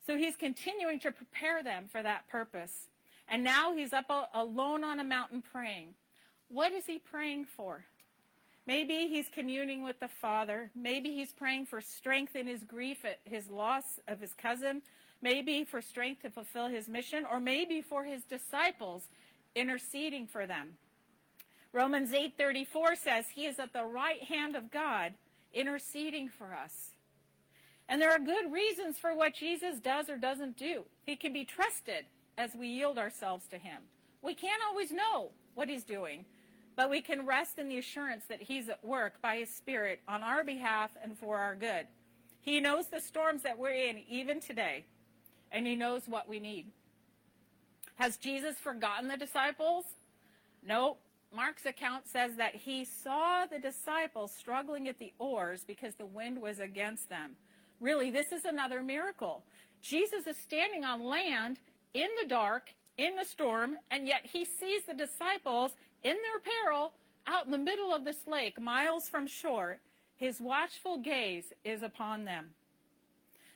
So 0.06 0.16
he's 0.16 0.36
continuing 0.36 1.00
to 1.00 1.10
prepare 1.10 1.62
them 1.62 1.86
for 1.90 2.02
that 2.02 2.28
purpose. 2.28 2.88
And 3.26 3.42
now 3.42 3.74
he's 3.74 3.92
up 3.92 4.10
alone 4.34 4.84
on 4.84 5.00
a 5.00 5.04
mountain 5.04 5.42
praying. 5.42 5.94
What 6.48 6.72
is 6.72 6.86
he 6.86 6.98
praying 6.98 7.46
for? 7.46 7.84
Maybe 8.66 9.08
he's 9.08 9.28
communing 9.28 9.82
with 9.82 10.00
the 10.00 10.08
Father. 10.08 10.70
Maybe 10.74 11.10
he's 11.12 11.32
praying 11.32 11.66
for 11.66 11.80
strength 11.80 12.36
in 12.36 12.46
his 12.46 12.62
grief 12.64 13.04
at 13.04 13.20
his 13.24 13.48
loss 13.48 13.98
of 14.06 14.20
his 14.20 14.32
cousin. 14.34 14.82
Maybe 15.22 15.64
for 15.64 15.82
strength 15.82 16.22
to 16.22 16.30
fulfill 16.30 16.68
his 16.68 16.88
mission, 16.88 17.26
or 17.30 17.40
maybe 17.40 17.82
for 17.82 18.04
his 18.04 18.22
disciples, 18.22 19.08
interceding 19.54 20.26
for 20.26 20.46
them. 20.46 20.76
Romans 21.72 22.12
8:34 22.12 22.96
says 22.96 23.28
he 23.28 23.46
is 23.46 23.58
at 23.58 23.72
the 23.72 23.84
right 23.84 24.22
hand 24.24 24.56
of 24.56 24.70
God 24.70 25.14
interceding 25.52 26.28
for 26.28 26.54
us. 26.54 26.96
And 27.88 28.00
there 28.00 28.12
are 28.12 28.20
good 28.20 28.52
reasons 28.52 28.98
for 28.98 29.14
what 29.14 29.34
Jesus 29.34 29.80
does 29.80 30.08
or 30.08 30.16
doesn't 30.16 30.56
do. 30.56 30.84
He 31.04 31.16
can 31.16 31.32
be 31.32 31.44
trusted 31.44 32.06
as 32.38 32.54
we 32.54 32.68
yield 32.68 32.98
ourselves 32.98 33.46
to 33.48 33.58
him. 33.58 33.82
We 34.22 34.34
can't 34.34 34.62
always 34.68 34.92
know 34.92 35.32
what 35.54 35.68
he's 35.68 35.84
doing, 35.84 36.24
but 36.76 36.90
we 36.90 37.00
can 37.00 37.26
rest 37.26 37.58
in 37.58 37.68
the 37.68 37.78
assurance 37.78 38.24
that 38.28 38.42
He's 38.42 38.68
at 38.68 38.84
work 38.84 39.20
by 39.22 39.36
His 39.36 39.50
Spirit 39.50 40.00
on 40.08 40.22
our 40.22 40.44
behalf 40.44 40.90
and 41.02 41.18
for 41.18 41.38
our 41.38 41.54
good. 41.54 41.86
He 42.40 42.60
knows 42.60 42.86
the 42.86 43.00
storms 43.00 43.42
that 43.42 43.58
we're 43.58 43.88
in 43.88 44.02
even 44.08 44.40
today, 44.40 44.84
and 45.52 45.66
He 45.66 45.76
knows 45.76 46.02
what 46.06 46.28
we 46.28 46.40
need. 46.40 46.66
Has 47.96 48.16
Jesus 48.16 48.56
forgotten 48.56 49.08
the 49.08 49.16
disciples? 49.16 49.84
No. 50.66 50.96
Mark's 51.34 51.66
account 51.66 52.08
says 52.08 52.36
that 52.36 52.56
he 52.56 52.84
saw 52.84 53.46
the 53.46 53.58
disciples 53.58 54.32
struggling 54.36 54.88
at 54.88 54.98
the 54.98 55.12
oars 55.18 55.62
because 55.64 55.94
the 55.94 56.06
wind 56.06 56.40
was 56.40 56.58
against 56.58 57.08
them. 57.08 57.36
Really, 57.78 58.10
this 58.10 58.32
is 58.32 58.44
another 58.44 58.82
miracle. 58.82 59.44
Jesus 59.80 60.26
is 60.26 60.36
standing 60.36 60.84
on 60.84 61.04
land 61.04 61.58
in 61.94 62.08
the 62.20 62.28
dark, 62.28 62.74
in 62.98 63.16
the 63.16 63.24
storm, 63.24 63.76
and 63.90 64.06
yet 64.06 64.22
he 64.24 64.44
sees 64.44 64.82
the 64.86 64.94
disciples 64.94 65.72
in 66.02 66.16
their 66.16 66.40
peril, 66.40 66.92
out 67.26 67.46
in 67.46 67.52
the 67.52 67.58
middle 67.58 67.94
of 67.94 68.04
this 68.04 68.26
lake, 68.26 68.60
miles 68.60 69.08
from 69.08 69.26
shore, 69.26 69.78
his 70.16 70.40
watchful 70.40 70.98
gaze 70.98 71.52
is 71.64 71.82
upon 71.82 72.24
them. 72.24 72.50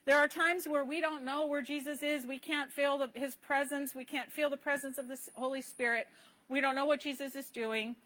There 0.06 0.18
are 0.18 0.28
times 0.28 0.68
where 0.68 0.84
we 0.84 1.00
don't 1.00 1.24
know 1.24 1.46
where 1.46 1.62
Jesus 1.62 2.02
is. 2.02 2.26
We 2.26 2.38
can't 2.38 2.70
feel 2.70 2.98
the, 2.98 3.08
his 3.14 3.36
presence. 3.36 3.94
We 3.94 4.04
can't 4.04 4.30
feel 4.30 4.50
the 4.50 4.56
presence 4.56 4.98
of 4.98 5.08
the 5.08 5.18
Holy 5.34 5.62
Spirit. 5.62 6.06
We 6.48 6.60
don't 6.60 6.74
know 6.74 6.84
what 6.84 7.00
Jesus 7.00 7.34
is 7.34 7.46
doing. 7.46 7.96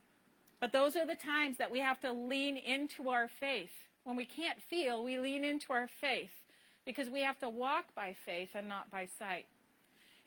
But 0.60 0.72
those 0.72 0.96
are 0.96 1.06
the 1.06 1.16
times 1.16 1.56
that 1.58 1.70
we 1.70 1.80
have 1.80 2.00
to 2.00 2.12
lean 2.12 2.56
into 2.56 3.08
our 3.08 3.28
faith. 3.28 3.72
When 4.04 4.16
we 4.16 4.24
can't 4.24 4.60
feel, 4.62 5.04
we 5.04 5.18
lean 5.18 5.44
into 5.44 5.72
our 5.72 5.88
faith 5.88 6.30
because 6.84 7.10
we 7.10 7.20
have 7.22 7.38
to 7.40 7.48
walk 7.48 7.86
by 7.94 8.14
faith 8.24 8.50
and 8.54 8.68
not 8.68 8.90
by 8.90 9.08
sight. 9.18 9.46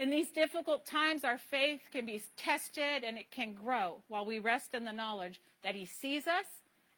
In 0.01 0.09
these 0.09 0.31
difficult 0.31 0.87
times, 0.87 1.23
our 1.23 1.37
faith 1.37 1.81
can 1.91 2.07
be 2.07 2.23
tested 2.35 3.03
and 3.03 3.19
it 3.19 3.29
can 3.29 3.53
grow 3.53 4.01
while 4.07 4.25
we 4.25 4.39
rest 4.39 4.73
in 4.73 4.83
the 4.83 4.91
knowledge 4.91 5.39
that 5.61 5.75
He 5.75 5.85
sees 5.85 6.25
us 6.25 6.47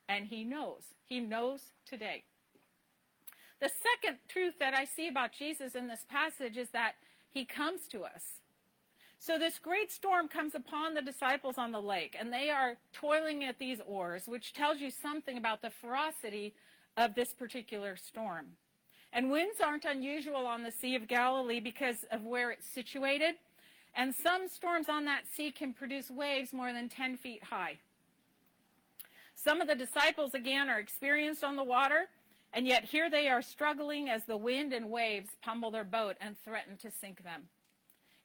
and 0.07 0.25
He 0.25 0.45
knows. 0.45 0.83
He 1.03 1.19
knows 1.19 1.73
today. 1.85 2.23
The 3.59 3.69
second 3.69 4.19
truth 4.29 4.53
that 4.59 4.73
I 4.73 4.85
see 4.85 5.09
about 5.09 5.33
Jesus 5.33 5.75
in 5.75 5.89
this 5.89 6.05
passage 6.09 6.55
is 6.55 6.69
that 6.69 6.93
He 7.29 7.43
comes 7.43 7.89
to 7.89 8.05
us. 8.05 8.39
So 9.19 9.37
this 9.37 9.59
great 9.59 9.91
storm 9.91 10.29
comes 10.29 10.55
upon 10.55 10.93
the 10.93 11.01
disciples 11.01 11.57
on 11.57 11.73
the 11.73 11.81
lake, 11.81 12.15
and 12.17 12.31
they 12.31 12.49
are 12.49 12.77
toiling 12.93 13.43
at 13.43 13.59
these 13.59 13.81
oars, 13.85 14.27
which 14.27 14.53
tells 14.53 14.79
you 14.79 14.89
something 14.89 15.37
about 15.37 15.61
the 15.61 15.71
ferocity 15.71 16.53
of 16.95 17.15
this 17.15 17.33
particular 17.33 17.97
storm. 17.97 18.51
And 19.15 19.29
winds 19.29 19.61
aren't 19.63 19.85
unusual 19.85 20.47
on 20.47 20.63
the 20.63 20.71
Sea 20.71 20.95
of 20.95 21.07
Galilee 21.07 21.59
because 21.59 21.97
of 22.11 22.25
where 22.25 22.49
it's 22.49 22.67
situated. 22.67 23.35
And 23.95 24.15
some 24.15 24.47
storms 24.47 24.89
on 24.89 25.05
that 25.05 25.25
sea 25.31 25.51
can 25.51 25.71
produce 25.71 26.09
waves 26.09 26.51
more 26.51 26.73
than 26.73 26.89
10 26.89 27.17
feet 27.17 27.43
high. 27.43 27.77
Some 29.35 29.61
of 29.61 29.67
the 29.67 29.75
disciples, 29.75 30.33
again, 30.33 30.67
are 30.67 30.79
experienced 30.79 31.43
on 31.43 31.55
the 31.55 31.63
water, 31.63 32.07
and 32.53 32.65
yet 32.65 32.85
here 32.85 33.09
they 33.09 33.27
are 33.27 33.43
struggling 33.43 34.09
as 34.09 34.23
the 34.25 34.37
wind 34.37 34.73
and 34.73 34.89
waves 34.89 35.29
pummel 35.43 35.69
their 35.69 35.83
boat 35.83 36.15
and 36.19 36.35
threaten 36.43 36.75
to 36.77 36.89
sink 36.89 37.23
them. 37.23 37.43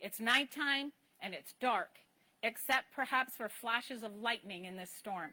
It's 0.00 0.20
nighttime 0.20 0.92
and 1.20 1.34
it's 1.34 1.52
dark, 1.60 1.90
except 2.42 2.94
perhaps 2.94 3.36
for 3.36 3.50
flashes 3.50 4.02
of 4.02 4.16
lightning 4.16 4.64
in 4.64 4.76
this 4.76 4.92
storm. 4.96 5.32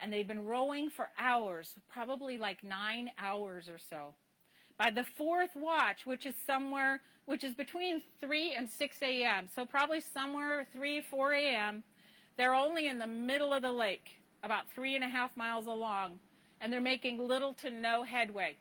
And 0.00 0.10
they've 0.10 0.26
been 0.26 0.44
rowing 0.44 0.88
for 0.88 1.10
hours, 1.18 1.74
probably 1.92 2.38
like 2.38 2.64
nine 2.64 3.10
hours 3.18 3.68
or 3.68 3.78
so. 3.78 4.14
By 4.78 4.90
the 4.90 5.04
fourth 5.04 5.54
watch, 5.54 6.04
which 6.04 6.26
is 6.26 6.34
somewhere, 6.46 7.00
which 7.26 7.44
is 7.44 7.54
between 7.54 8.02
3 8.20 8.54
and 8.54 8.68
6 8.68 8.96
a.m., 9.02 9.48
so 9.54 9.64
probably 9.64 10.00
somewhere 10.00 10.66
3, 10.72 11.00
4 11.00 11.32
a.m., 11.32 11.84
they're 12.36 12.54
only 12.54 12.88
in 12.88 12.98
the 12.98 13.06
middle 13.06 13.52
of 13.52 13.62
the 13.62 13.72
lake, 13.72 14.22
about 14.42 14.68
three 14.74 14.96
and 14.96 15.04
a 15.04 15.08
half 15.08 15.36
miles 15.36 15.66
along, 15.66 16.18
and 16.60 16.72
they're 16.72 16.80
making 16.80 17.18
little 17.18 17.54
to 17.54 17.70
no 17.70 18.02
headway. 18.02 18.56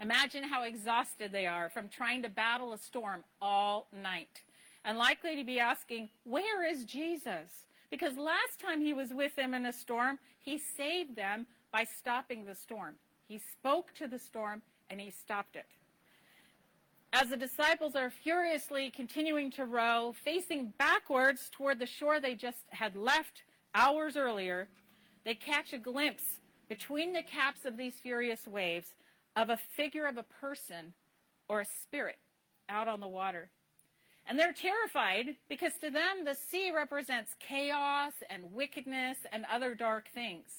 Imagine 0.00 0.42
how 0.42 0.64
exhausted 0.64 1.30
they 1.30 1.46
are 1.46 1.68
from 1.68 1.88
trying 1.88 2.22
to 2.22 2.28
battle 2.28 2.72
a 2.72 2.78
storm 2.78 3.22
all 3.40 3.86
night 3.92 4.42
and 4.84 4.98
likely 4.98 5.36
to 5.36 5.44
be 5.44 5.60
asking, 5.60 6.08
Where 6.24 6.68
is 6.68 6.84
Jesus? 6.84 7.66
Because 7.90 8.16
last 8.16 8.58
time 8.60 8.80
he 8.80 8.94
was 8.94 9.10
with 9.10 9.36
them 9.36 9.52
in 9.54 9.66
a 9.66 9.72
storm, 9.72 10.18
he 10.40 10.58
saved 10.58 11.16
them 11.16 11.46
by 11.70 11.84
stopping 11.84 12.44
the 12.44 12.54
storm. 12.54 12.94
He 13.28 13.38
spoke 13.38 13.92
to 13.94 14.08
the 14.08 14.18
storm 14.18 14.62
and 14.90 15.00
he 15.00 15.10
stopped 15.10 15.56
it. 15.56 15.66
As 17.12 17.28
the 17.28 17.36
disciples 17.36 17.96
are 17.96 18.10
furiously 18.10 18.90
continuing 18.90 19.50
to 19.52 19.64
row, 19.64 20.14
facing 20.24 20.72
backwards 20.78 21.48
toward 21.50 21.78
the 21.78 21.86
shore 21.86 22.20
they 22.20 22.34
just 22.34 22.64
had 22.70 22.96
left 22.96 23.42
hours 23.74 24.16
earlier, 24.16 24.68
they 25.24 25.34
catch 25.34 25.72
a 25.72 25.78
glimpse 25.78 26.40
between 26.68 27.12
the 27.12 27.22
caps 27.22 27.64
of 27.64 27.76
these 27.76 27.94
furious 27.94 28.46
waves 28.46 28.94
of 29.36 29.50
a 29.50 29.56
figure 29.76 30.06
of 30.06 30.18
a 30.18 30.22
person 30.22 30.92
or 31.48 31.60
a 31.60 31.66
spirit 31.82 32.18
out 32.68 32.86
on 32.86 33.00
the 33.00 33.08
water. 33.08 33.50
And 34.26 34.38
they're 34.38 34.52
terrified 34.52 35.36
because 35.48 35.72
to 35.80 35.90
them 35.90 36.24
the 36.24 36.36
sea 36.36 36.70
represents 36.70 37.34
chaos 37.40 38.12
and 38.28 38.52
wickedness 38.52 39.18
and 39.32 39.44
other 39.52 39.74
dark 39.74 40.08
things. 40.14 40.50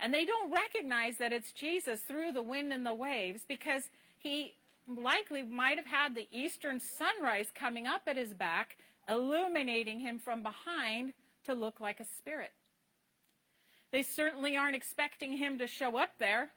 And 0.00 0.14
they 0.14 0.24
don't 0.24 0.50
recognize 0.50 1.18
that 1.18 1.32
it's 1.32 1.52
Jesus 1.52 2.00
through 2.00 2.32
the 2.32 2.42
wind 2.42 2.72
and 2.72 2.86
the 2.86 2.94
waves 2.94 3.42
because 3.46 3.84
he 4.18 4.54
likely 4.88 5.42
might 5.42 5.76
have 5.76 5.86
had 5.86 6.14
the 6.14 6.28
eastern 6.32 6.80
sunrise 6.80 7.48
coming 7.54 7.86
up 7.86 8.02
at 8.06 8.16
his 8.16 8.32
back, 8.32 8.78
illuminating 9.08 10.00
him 10.00 10.18
from 10.18 10.42
behind 10.42 11.12
to 11.44 11.54
look 11.54 11.80
like 11.80 12.00
a 12.00 12.04
spirit. 12.04 12.52
They 13.92 14.02
certainly 14.02 14.56
aren't 14.56 14.76
expecting 14.76 15.36
him 15.36 15.58
to 15.58 15.66
show 15.66 15.98
up 15.98 16.10
there 16.18 16.50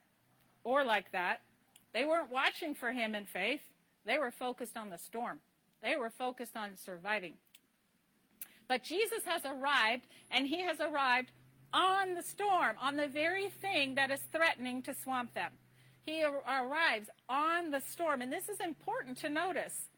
or 0.63 0.83
like 0.83 1.12
that. 1.12 1.41
They 1.93 2.05
weren't 2.05 2.31
watching 2.31 2.73
for 2.73 2.91
him 2.91 3.13
in 3.13 3.25
faith, 3.25 3.62
they 4.05 4.17
were 4.17 4.31
focused 4.31 4.77
on 4.77 4.89
the 4.89 4.97
storm. 4.97 5.39
They 5.81 5.95
were 5.95 6.09
focused 6.09 6.55
on 6.55 6.77
surviving. 6.77 7.33
But 8.67 8.83
Jesus 8.83 9.23
has 9.25 9.43
arrived, 9.45 10.07
and 10.31 10.47
he 10.47 10.62
has 10.62 10.79
arrived 10.79 11.31
on 11.73 12.13
the 12.13 12.21
storm, 12.21 12.75
on 12.81 12.95
the 12.95 13.07
very 13.07 13.49
thing 13.49 13.95
that 13.95 14.11
is 14.11 14.19
threatening 14.31 14.81
to 14.83 14.93
swamp 14.93 15.33
them. 15.33 15.51
He 16.05 16.23
arrives 16.23 17.09
on 17.27 17.71
the 17.71 17.81
storm, 17.81 18.21
and 18.21 18.31
this 18.31 18.49
is 18.49 18.59
important 18.59 19.17
to 19.19 19.29
notice. 19.29 19.89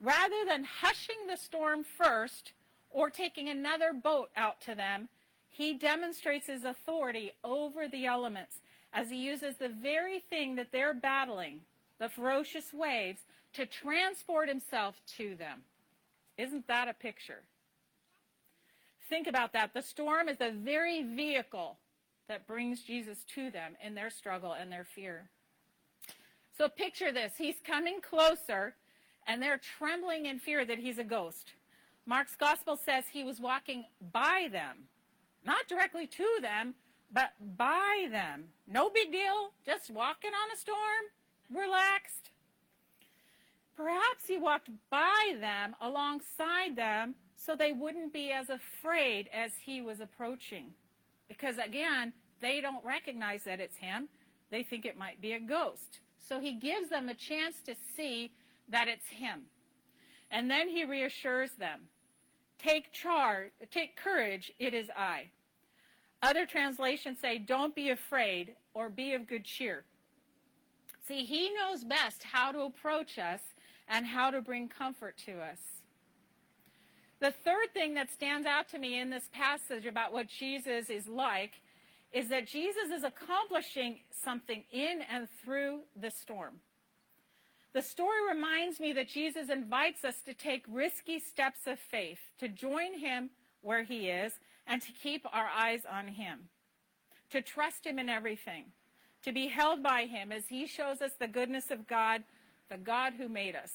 Rather 0.00 0.44
than 0.46 0.64
hushing 0.64 1.26
the 1.28 1.36
storm 1.36 1.84
first 1.84 2.52
or 2.90 3.10
taking 3.10 3.48
another 3.48 3.92
boat 3.92 4.30
out 4.36 4.60
to 4.62 4.74
them, 4.74 5.08
he 5.48 5.74
demonstrates 5.74 6.46
his 6.46 6.64
authority 6.64 7.32
over 7.42 7.88
the 7.88 8.06
elements 8.06 8.60
as 8.92 9.10
he 9.10 9.16
uses 9.16 9.56
the 9.56 9.68
very 9.68 10.20
thing 10.20 10.54
that 10.54 10.72
they're 10.72 10.94
battling, 10.94 11.60
the 11.98 12.08
ferocious 12.08 12.72
waves, 12.72 13.20
to 13.52 13.66
transport 13.66 14.48
himself 14.48 15.00
to 15.16 15.34
them. 15.36 15.62
Isn't 16.38 16.66
that 16.66 16.88
a 16.88 16.94
picture? 16.94 17.42
Think 19.08 19.26
about 19.26 19.52
that. 19.52 19.74
The 19.74 19.82
storm 19.82 20.28
is 20.28 20.38
the 20.38 20.50
very 20.50 21.02
vehicle 21.02 21.78
that 22.28 22.46
brings 22.46 22.82
Jesus 22.82 23.18
to 23.34 23.50
them 23.50 23.76
in 23.84 23.94
their 23.94 24.10
struggle 24.10 24.52
and 24.52 24.72
their 24.72 24.84
fear. 24.84 25.28
So 26.56 26.68
picture 26.68 27.12
this. 27.12 27.34
He's 27.36 27.56
coming 27.64 28.00
closer, 28.00 28.76
and 29.26 29.42
they're 29.42 29.60
trembling 29.78 30.26
in 30.26 30.38
fear 30.38 30.64
that 30.64 30.78
he's 30.78 30.98
a 30.98 31.04
ghost. 31.04 31.52
Mark's 32.06 32.36
gospel 32.36 32.76
says 32.76 33.04
he 33.12 33.24
was 33.24 33.40
walking 33.40 33.84
by 34.12 34.48
them, 34.50 34.88
not 35.44 35.68
directly 35.68 36.06
to 36.06 36.26
them, 36.40 36.74
but 37.12 37.32
by 37.56 38.06
them. 38.10 38.44
No 38.66 38.90
big 38.90 39.12
deal, 39.12 39.52
just 39.64 39.90
walking 39.90 40.30
on 40.30 40.50
a 40.52 40.58
storm, 40.58 41.04
relaxed. 41.50 42.30
Perhaps 43.76 44.26
he 44.28 44.38
walked 44.38 44.70
by 44.90 45.34
them, 45.40 45.74
alongside 45.80 46.76
them, 46.76 47.14
so 47.44 47.54
they 47.54 47.72
wouldn't 47.72 48.12
be 48.12 48.30
as 48.30 48.48
afraid 48.48 49.28
as 49.32 49.52
he 49.64 49.82
was 49.82 50.00
approaching. 50.00 50.72
Because 51.28 51.58
again, 51.58 52.12
they 52.40 52.60
don't 52.60 52.84
recognize 52.84 53.44
that 53.44 53.60
it's 53.60 53.76
him. 53.76 54.08
They 54.50 54.62
think 54.62 54.84
it 54.84 54.96
might 54.96 55.20
be 55.20 55.32
a 55.32 55.40
ghost. 55.40 56.00
So 56.18 56.40
he 56.40 56.54
gives 56.54 56.88
them 56.88 57.08
a 57.08 57.14
chance 57.14 57.56
to 57.66 57.74
see 57.96 58.32
that 58.68 58.88
it's 58.88 59.06
him. 59.06 59.42
And 60.30 60.50
then 60.50 60.68
he 60.68 60.84
reassures 60.84 61.50
them 61.58 61.82
take 62.58 62.92
charge, 62.92 63.50
take 63.70 63.96
courage, 63.96 64.50
it 64.58 64.72
is 64.72 64.88
I. 64.96 65.30
Other 66.22 66.46
translations 66.46 67.18
say, 67.20 67.36
don't 67.36 67.74
be 67.74 67.90
afraid 67.90 68.54
or 68.72 68.88
be 68.88 69.12
of 69.12 69.26
good 69.26 69.44
cheer. 69.44 69.84
See, 71.06 71.24
he 71.24 71.52
knows 71.52 71.84
best 71.84 72.22
how 72.22 72.52
to 72.52 72.60
approach 72.60 73.18
us 73.18 73.40
and 73.86 74.06
how 74.06 74.30
to 74.30 74.40
bring 74.40 74.68
comfort 74.68 75.18
to 75.26 75.32
us. 75.42 75.73
The 77.24 77.30
third 77.30 77.72
thing 77.72 77.94
that 77.94 78.12
stands 78.12 78.46
out 78.46 78.68
to 78.72 78.78
me 78.78 79.00
in 79.00 79.08
this 79.08 79.30
passage 79.32 79.86
about 79.86 80.12
what 80.12 80.26
Jesus 80.28 80.90
is 80.90 81.08
like 81.08 81.52
is 82.12 82.28
that 82.28 82.46
Jesus 82.46 82.90
is 82.94 83.02
accomplishing 83.02 84.00
something 84.22 84.62
in 84.70 85.00
and 85.10 85.26
through 85.42 85.84
the 85.98 86.10
storm. 86.10 86.56
The 87.72 87.80
story 87.80 88.28
reminds 88.28 88.78
me 88.78 88.92
that 88.92 89.08
Jesus 89.08 89.48
invites 89.48 90.04
us 90.04 90.16
to 90.26 90.34
take 90.34 90.66
risky 90.68 91.18
steps 91.18 91.60
of 91.66 91.78
faith, 91.78 92.18
to 92.40 92.48
join 92.48 92.98
him 92.98 93.30
where 93.62 93.84
he 93.84 94.10
is, 94.10 94.34
and 94.66 94.82
to 94.82 94.92
keep 94.92 95.24
our 95.32 95.48
eyes 95.48 95.80
on 95.90 96.08
him, 96.08 96.50
to 97.30 97.40
trust 97.40 97.86
him 97.86 97.98
in 97.98 98.10
everything, 98.10 98.64
to 99.22 99.32
be 99.32 99.46
held 99.46 99.82
by 99.82 100.04
him 100.04 100.30
as 100.30 100.48
he 100.48 100.66
shows 100.66 101.00
us 101.00 101.12
the 101.18 101.26
goodness 101.26 101.70
of 101.70 101.86
God 101.86 102.22
the 102.70 102.76
God 102.76 103.14
who 103.16 103.28
made 103.28 103.56
us. 103.56 103.70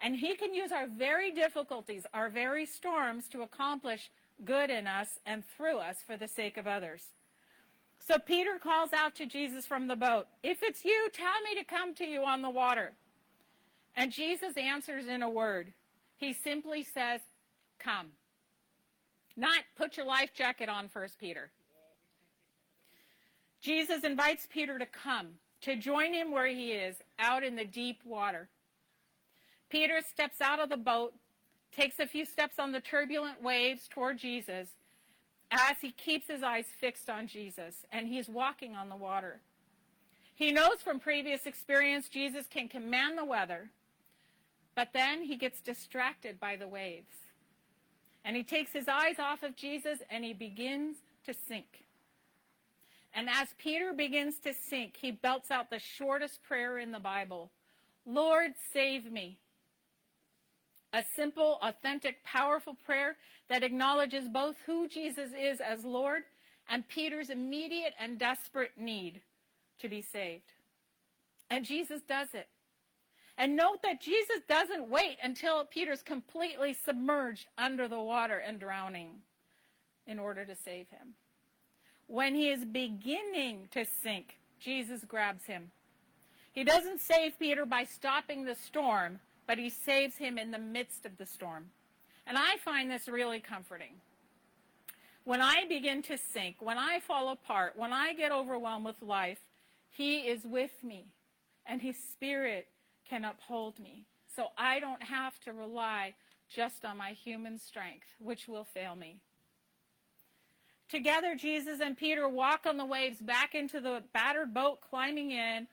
And 0.00 0.16
he 0.16 0.34
can 0.36 0.54
use 0.54 0.70
our 0.70 0.86
very 0.86 1.32
difficulties, 1.32 2.04
our 2.14 2.28
very 2.28 2.66
storms, 2.66 3.28
to 3.28 3.42
accomplish 3.42 4.10
good 4.44 4.70
in 4.70 4.86
us 4.86 5.18
and 5.26 5.42
through 5.56 5.78
us 5.78 5.96
for 6.06 6.16
the 6.16 6.28
sake 6.28 6.56
of 6.56 6.66
others. 6.66 7.02
So 8.06 8.18
Peter 8.18 8.58
calls 8.62 8.92
out 8.92 9.14
to 9.16 9.26
Jesus 9.26 9.66
from 9.66 9.88
the 9.88 9.96
boat, 9.96 10.26
If 10.42 10.62
it's 10.62 10.84
you, 10.84 11.08
tell 11.12 11.40
me 11.42 11.58
to 11.58 11.64
come 11.64 11.94
to 11.96 12.04
you 12.04 12.24
on 12.24 12.42
the 12.42 12.50
water. 12.50 12.92
And 13.96 14.12
Jesus 14.12 14.56
answers 14.56 15.08
in 15.08 15.22
a 15.22 15.28
word. 15.30 15.72
He 16.16 16.32
simply 16.32 16.84
says, 16.84 17.20
Come. 17.78 18.08
Not 19.36 19.58
put 19.76 19.96
your 19.96 20.06
life 20.06 20.30
jacket 20.34 20.68
on 20.68 20.88
first, 20.88 21.18
Peter. 21.18 21.50
Jesus 23.60 24.04
invites 24.04 24.46
Peter 24.48 24.78
to 24.78 24.86
come, 24.86 25.28
to 25.62 25.76
join 25.76 26.14
him 26.14 26.30
where 26.30 26.46
he 26.46 26.72
is, 26.72 26.96
out 27.18 27.42
in 27.42 27.56
the 27.56 27.64
deep 27.64 28.00
water. 28.04 28.48
Peter 29.68 30.00
steps 30.08 30.40
out 30.40 30.60
of 30.60 30.68
the 30.68 30.76
boat, 30.76 31.14
takes 31.72 31.98
a 31.98 32.06
few 32.06 32.24
steps 32.24 32.58
on 32.58 32.72
the 32.72 32.80
turbulent 32.80 33.42
waves 33.42 33.88
toward 33.88 34.18
Jesus 34.18 34.68
as 35.50 35.76
he 35.80 35.90
keeps 35.90 36.28
his 36.28 36.42
eyes 36.42 36.66
fixed 36.78 37.08
on 37.08 37.26
Jesus, 37.26 37.86
and 37.90 38.06
he's 38.06 38.28
walking 38.28 38.74
on 38.74 38.88
the 38.88 38.96
water. 38.96 39.40
He 40.34 40.52
knows 40.52 40.80
from 40.82 41.00
previous 41.00 41.46
experience 41.46 42.08
Jesus 42.08 42.46
can 42.48 42.68
command 42.68 43.18
the 43.18 43.24
weather, 43.24 43.70
but 44.74 44.92
then 44.92 45.22
he 45.22 45.36
gets 45.36 45.60
distracted 45.60 46.38
by 46.38 46.56
the 46.56 46.68
waves. 46.68 47.14
And 48.24 48.36
he 48.36 48.42
takes 48.42 48.72
his 48.72 48.88
eyes 48.88 49.18
off 49.18 49.42
of 49.42 49.56
Jesus 49.56 49.98
and 50.10 50.24
he 50.24 50.34
begins 50.34 50.98
to 51.26 51.34
sink. 51.34 51.84
And 53.14 53.28
as 53.28 53.48
Peter 53.58 53.92
begins 53.92 54.38
to 54.44 54.52
sink, 54.52 54.96
he 55.00 55.10
belts 55.10 55.50
out 55.50 55.70
the 55.70 55.78
shortest 55.78 56.42
prayer 56.42 56.78
in 56.78 56.92
the 56.92 57.00
Bible 57.00 57.50
Lord, 58.06 58.52
save 58.72 59.10
me. 59.10 59.38
A 60.92 61.04
simple, 61.16 61.58
authentic, 61.62 62.24
powerful 62.24 62.74
prayer 62.84 63.16
that 63.48 63.62
acknowledges 63.62 64.28
both 64.28 64.56
who 64.66 64.88
Jesus 64.88 65.30
is 65.38 65.60
as 65.60 65.84
Lord 65.84 66.22
and 66.68 66.86
Peter's 66.88 67.30
immediate 67.30 67.94
and 67.98 68.18
desperate 68.18 68.72
need 68.76 69.20
to 69.80 69.88
be 69.88 70.02
saved. 70.02 70.52
And 71.50 71.64
Jesus 71.64 72.00
does 72.08 72.28
it. 72.34 72.48
And 73.36 73.54
note 73.54 73.82
that 73.82 74.00
Jesus 74.00 74.40
doesn't 74.48 74.88
wait 74.88 75.16
until 75.22 75.64
Peter's 75.64 76.02
completely 76.02 76.74
submerged 76.74 77.46
under 77.56 77.86
the 77.86 78.00
water 78.00 78.38
and 78.38 78.58
drowning 78.58 79.10
in 80.06 80.18
order 80.18 80.44
to 80.44 80.56
save 80.56 80.88
him. 80.88 81.14
When 82.08 82.34
he 82.34 82.48
is 82.48 82.64
beginning 82.64 83.68
to 83.72 83.84
sink, 84.02 84.38
Jesus 84.58 85.04
grabs 85.04 85.44
him. 85.44 85.70
He 86.52 86.64
doesn't 86.64 87.00
save 87.00 87.38
Peter 87.38 87.64
by 87.64 87.84
stopping 87.84 88.44
the 88.44 88.56
storm, 88.56 89.20
but 89.48 89.58
he 89.58 89.70
saves 89.70 90.16
him 90.18 90.38
in 90.38 90.52
the 90.52 90.58
midst 90.58 91.04
of 91.06 91.16
the 91.16 91.26
storm. 91.26 91.70
And 92.26 92.36
I 92.36 92.58
find 92.62 92.90
this 92.90 93.08
really 93.08 93.40
comforting. 93.40 93.94
When 95.24 95.40
I 95.40 95.64
begin 95.66 96.02
to 96.02 96.18
sink, 96.18 96.56
when 96.60 96.78
I 96.78 97.00
fall 97.00 97.30
apart, 97.30 97.72
when 97.74 97.92
I 97.92 98.12
get 98.12 98.30
overwhelmed 98.30 98.84
with 98.84 99.02
life, 99.02 99.40
He 99.90 100.18
is 100.18 100.44
with 100.44 100.84
me, 100.84 101.06
and 101.66 101.80
His 101.80 101.96
Spirit 101.96 102.68
can 103.08 103.24
uphold 103.24 103.78
me. 103.78 104.04
So 104.36 104.48
I 104.58 104.80
don't 104.80 105.02
have 105.02 105.40
to 105.40 105.52
rely 105.52 106.14
just 106.54 106.84
on 106.84 106.98
my 106.98 107.12
human 107.12 107.58
strength, 107.58 108.06
which 108.18 108.48
will 108.48 108.64
fail 108.64 108.94
me. 108.94 109.20
Together, 110.90 111.34
Jesus 111.34 111.80
and 111.80 111.96
Peter 111.96 112.28
walk 112.28 112.66
on 112.66 112.76
the 112.76 112.84
waves 112.84 113.18
back 113.20 113.54
into 113.54 113.80
the 113.80 114.02
battered 114.12 114.52
boat, 114.54 114.80
climbing 114.80 115.30
in, 115.30 115.66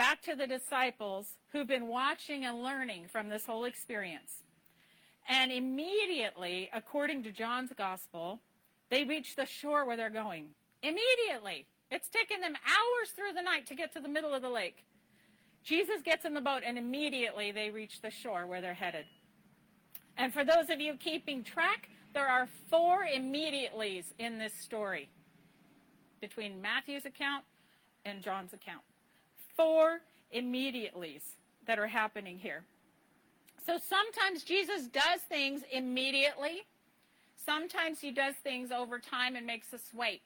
back 0.00 0.22
to 0.22 0.34
the 0.34 0.46
disciples 0.46 1.34
who've 1.52 1.66
been 1.66 1.86
watching 1.86 2.46
and 2.46 2.62
learning 2.62 3.04
from 3.12 3.28
this 3.28 3.44
whole 3.44 3.66
experience. 3.66 4.44
And 5.28 5.52
immediately, 5.52 6.70
according 6.72 7.22
to 7.24 7.30
John's 7.30 7.70
gospel, 7.76 8.40
they 8.88 9.04
reach 9.04 9.36
the 9.36 9.44
shore 9.44 9.84
where 9.84 9.98
they're 9.98 10.08
going. 10.08 10.46
Immediately. 10.82 11.66
It's 11.90 12.08
taken 12.08 12.40
them 12.40 12.54
hours 12.64 13.10
through 13.10 13.34
the 13.34 13.42
night 13.42 13.66
to 13.66 13.74
get 13.74 13.92
to 13.92 14.00
the 14.00 14.08
middle 14.08 14.32
of 14.32 14.40
the 14.40 14.48
lake. 14.48 14.86
Jesus 15.64 16.00
gets 16.02 16.24
in 16.24 16.32
the 16.32 16.40
boat, 16.40 16.62
and 16.64 16.78
immediately 16.78 17.52
they 17.52 17.68
reach 17.68 18.00
the 18.00 18.10
shore 18.10 18.46
where 18.46 18.62
they're 18.62 18.72
headed. 18.72 19.04
And 20.16 20.32
for 20.32 20.46
those 20.46 20.70
of 20.70 20.80
you 20.80 20.94
keeping 20.94 21.44
track, 21.44 21.90
there 22.14 22.26
are 22.26 22.48
four 22.70 23.04
immediatelys 23.04 24.04
in 24.18 24.38
this 24.38 24.54
story 24.54 25.10
between 26.22 26.62
Matthew's 26.62 27.04
account 27.04 27.44
and 28.06 28.22
John's 28.22 28.54
account. 28.54 28.80
Four 29.60 30.00
immediatelys 30.34 31.20
that 31.66 31.78
are 31.78 31.86
happening 31.86 32.38
here. 32.38 32.64
So 33.66 33.76
sometimes 33.76 34.42
Jesus 34.42 34.86
does 34.86 35.20
things 35.28 35.60
immediately. 35.70 36.62
Sometimes 37.44 38.00
he 38.00 38.10
does 38.10 38.36
things 38.36 38.72
over 38.72 38.98
time 38.98 39.36
and 39.36 39.46
makes 39.46 39.74
us 39.74 39.82
wait. 39.92 40.22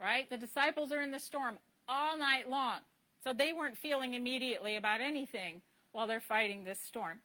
Right? 0.00 0.30
The 0.30 0.36
disciples 0.36 0.92
are 0.92 1.02
in 1.02 1.10
the 1.10 1.18
storm 1.18 1.58
all 1.88 2.16
night 2.16 2.48
long. 2.48 2.78
So 3.24 3.32
they 3.32 3.52
weren't 3.52 3.76
feeling 3.76 4.14
immediately 4.14 4.76
about 4.76 5.00
anything 5.00 5.60
while 5.90 6.06
they're 6.06 6.20
fighting 6.20 6.62
this 6.62 6.78
storm. 6.78 7.18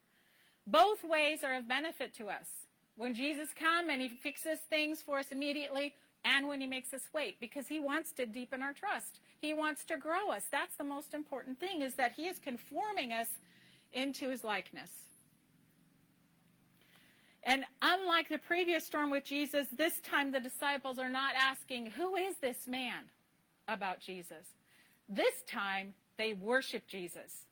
Both 0.66 1.04
ways 1.04 1.44
are 1.44 1.54
of 1.54 1.68
benefit 1.68 2.14
to 2.14 2.30
us. 2.30 2.48
When 2.96 3.14
Jesus 3.14 3.50
comes 3.54 3.88
and 3.88 4.02
he 4.02 4.08
fixes 4.08 4.58
things 4.68 5.02
for 5.02 5.20
us 5.20 5.26
immediately, 5.30 5.94
and 6.24 6.48
when 6.48 6.60
he 6.60 6.66
makes 6.66 6.92
us 6.92 7.02
wait, 7.14 7.38
because 7.38 7.68
he 7.68 7.78
wants 7.78 8.10
to 8.14 8.26
deepen 8.26 8.60
our 8.60 8.72
trust. 8.72 9.20
He 9.40 9.54
wants 9.54 9.84
to 9.86 9.96
grow 9.96 10.30
us. 10.30 10.44
That's 10.50 10.76
the 10.76 10.84
most 10.84 11.14
important 11.14 11.60
thing, 11.60 11.82
is 11.82 11.94
that 11.94 12.12
he 12.12 12.26
is 12.26 12.38
conforming 12.38 13.12
us 13.12 13.28
into 13.92 14.28
his 14.28 14.44
likeness. 14.44 14.90
And 17.44 17.64
unlike 17.80 18.28
the 18.28 18.38
previous 18.38 18.84
storm 18.84 19.10
with 19.10 19.24
Jesus, 19.24 19.68
this 19.76 20.00
time 20.00 20.32
the 20.32 20.40
disciples 20.40 20.98
are 20.98 21.08
not 21.08 21.34
asking, 21.34 21.86
Who 21.92 22.16
is 22.16 22.36
this 22.40 22.66
man 22.66 23.04
about 23.68 24.00
Jesus? 24.00 24.46
This 25.08 25.42
time 25.46 25.94
they 26.18 26.34
worship 26.34 26.86
Jesus. 26.86 27.46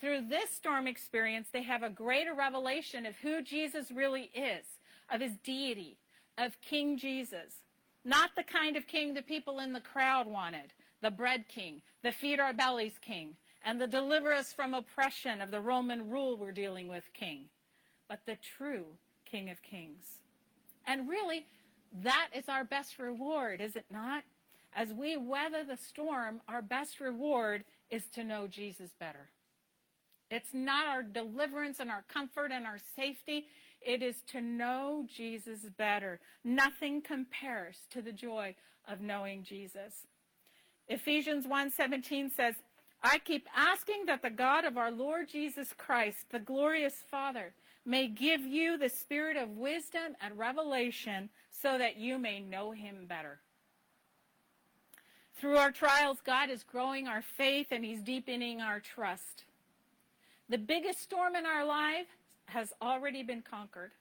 Through 0.00 0.28
this 0.28 0.50
storm 0.50 0.86
experience, 0.86 1.48
they 1.52 1.62
have 1.62 1.82
a 1.82 1.88
greater 1.88 2.34
revelation 2.34 3.06
of 3.06 3.16
who 3.16 3.42
Jesus 3.42 3.90
really 3.90 4.30
is, 4.34 4.66
of 5.10 5.20
his 5.20 5.36
deity, 5.42 5.96
of 6.36 6.60
King 6.60 6.98
Jesus. 6.98 7.54
Not 8.04 8.30
the 8.36 8.42
kind 8.42 8.76
of 8.76 8.86
king 8.86 9.14
the 9.14 9.22
people 9.22 9.60
in 9.60 9.72
the 9.72 9.80
crowd 9.80 10.26
wanted, 10.26 10.72
the 11.04 11.10
bread 11.10 11.46
king, 11.48 11.82
the 12.02 12.10
feed 12.10 12.40
our 12.40 12.54
bellies 12.54 12.98
king, 13.02 13.36
and 13.62 13.78
the 13.78 13.86
deliver 13.86 14.32
us 14.32 14.54
from 14.54 14.72
oppression 14.72 15.42
of 15.42 15.50
the 15.50 15.60
Roman 15.60 16.08
rule 16.08 16.38
we're 16.38 16.50
dealing 16.50 16.88
with 16.88 17.04
king, 17.12 17.44
but 18.08 18.20
the 18.24 18.38
true 18.56 18.86
King 19.30 19.50
of 19.50 19.62
Kings. 19.62 20.04
And 20.86 21.06
really, 21.06 21.44
that 22.02 22.28
is 22.34 22.48
our 22.48 22.64
best 22.64 22.98
reward, 22.98 23.60
is 23.60 23.76
it 23.76 23.84
not? 23.90 24.24
As 24.74 24.94
we 24.94 25.18
weather 25.18 25.62
the 25.62 25.76
storm, 25.76 26.40
our 26.48 26.62
best 26.62 27.00
reward 27.00 27.64
is 27.90 28.04
to 28.14 28.24
know 28.24 28.46
Jesus 28.46 28.90
better. 28.98 29.28
It's 30.30 30.54
not 30.54 30.86
our 30.86 31.02
deliverance 31.02 31.80
and 31.80 31.90
our 31.90 32.04
comfort 32.08 32.50
and 32.50 32.64
our 32.64 32.78
safety. 32.96 33.44
It 33.82 34.02
is 34.02 34.16
to 34.32 34.40
know 34.40 35.04
Jesus 35.14 35.60
better. 35.76 36.18
Nothing 36.42 37.02
compares 37.02 37.76
to 37.90 38.00
the 38.00 38.12
joy 38.12 38.56
of 38.88 39.02
knowing 39.02 39.42
Jesus. 39.42 40.06
Ephesians 40.88 41.46
1:17 41.46 42.30
says, 42.30 42.62
"I 43.02 43.18
keep 43.18 43.48
asking 43.54 44.06
that 44.06 44.22
the 44.22 44.30
God 44.30 44.64
of 44.64 44.76
our 44.76 44.90
Lord 44.90 45.28
Jesus 45.28 45.72
Christ, 45.72 46.28
the 46.30 46.38
glorious 46.38 47.02
Father, 47.02 47.54
may 47.84 48.06
give 48.06 48.40
you 48.42 48.76
the 48.76 48.88
spirit 48.88 49.36
of 49.36 49.56
wisdom 49.56 50.16
and 50.20 50.38
revelation 50.38 51.30
so 51.50 51.78
that 51.78 51.96
you 51.96 52.18
may 52.18 52.40
know 52.40 52.72
him 52.72 53.06
better." 53.06 53.40
Through 55.34 55.56
our 55.56 55.72
trials, 55.72 56.20
God 56.20 56.50
is 56.50 56.62
growing 56.62 57.08
our 57.08 57.22
faith 57.22 57.72
and 57.72 57.84
he's 57.84 58.02
deepening 58.02 58.60
our 58.60 58.80
trust. 58.80 59.44
The 60.48 60.58
biggest 60.58 61.00
storm 61.00 61.34
in 61.34 61.46
our 61.46 61.64
life 61.64 62.16
has 62.46 62.72
already 62.80 63.22
been 63.22 63.42
conquered. 63.42 63.92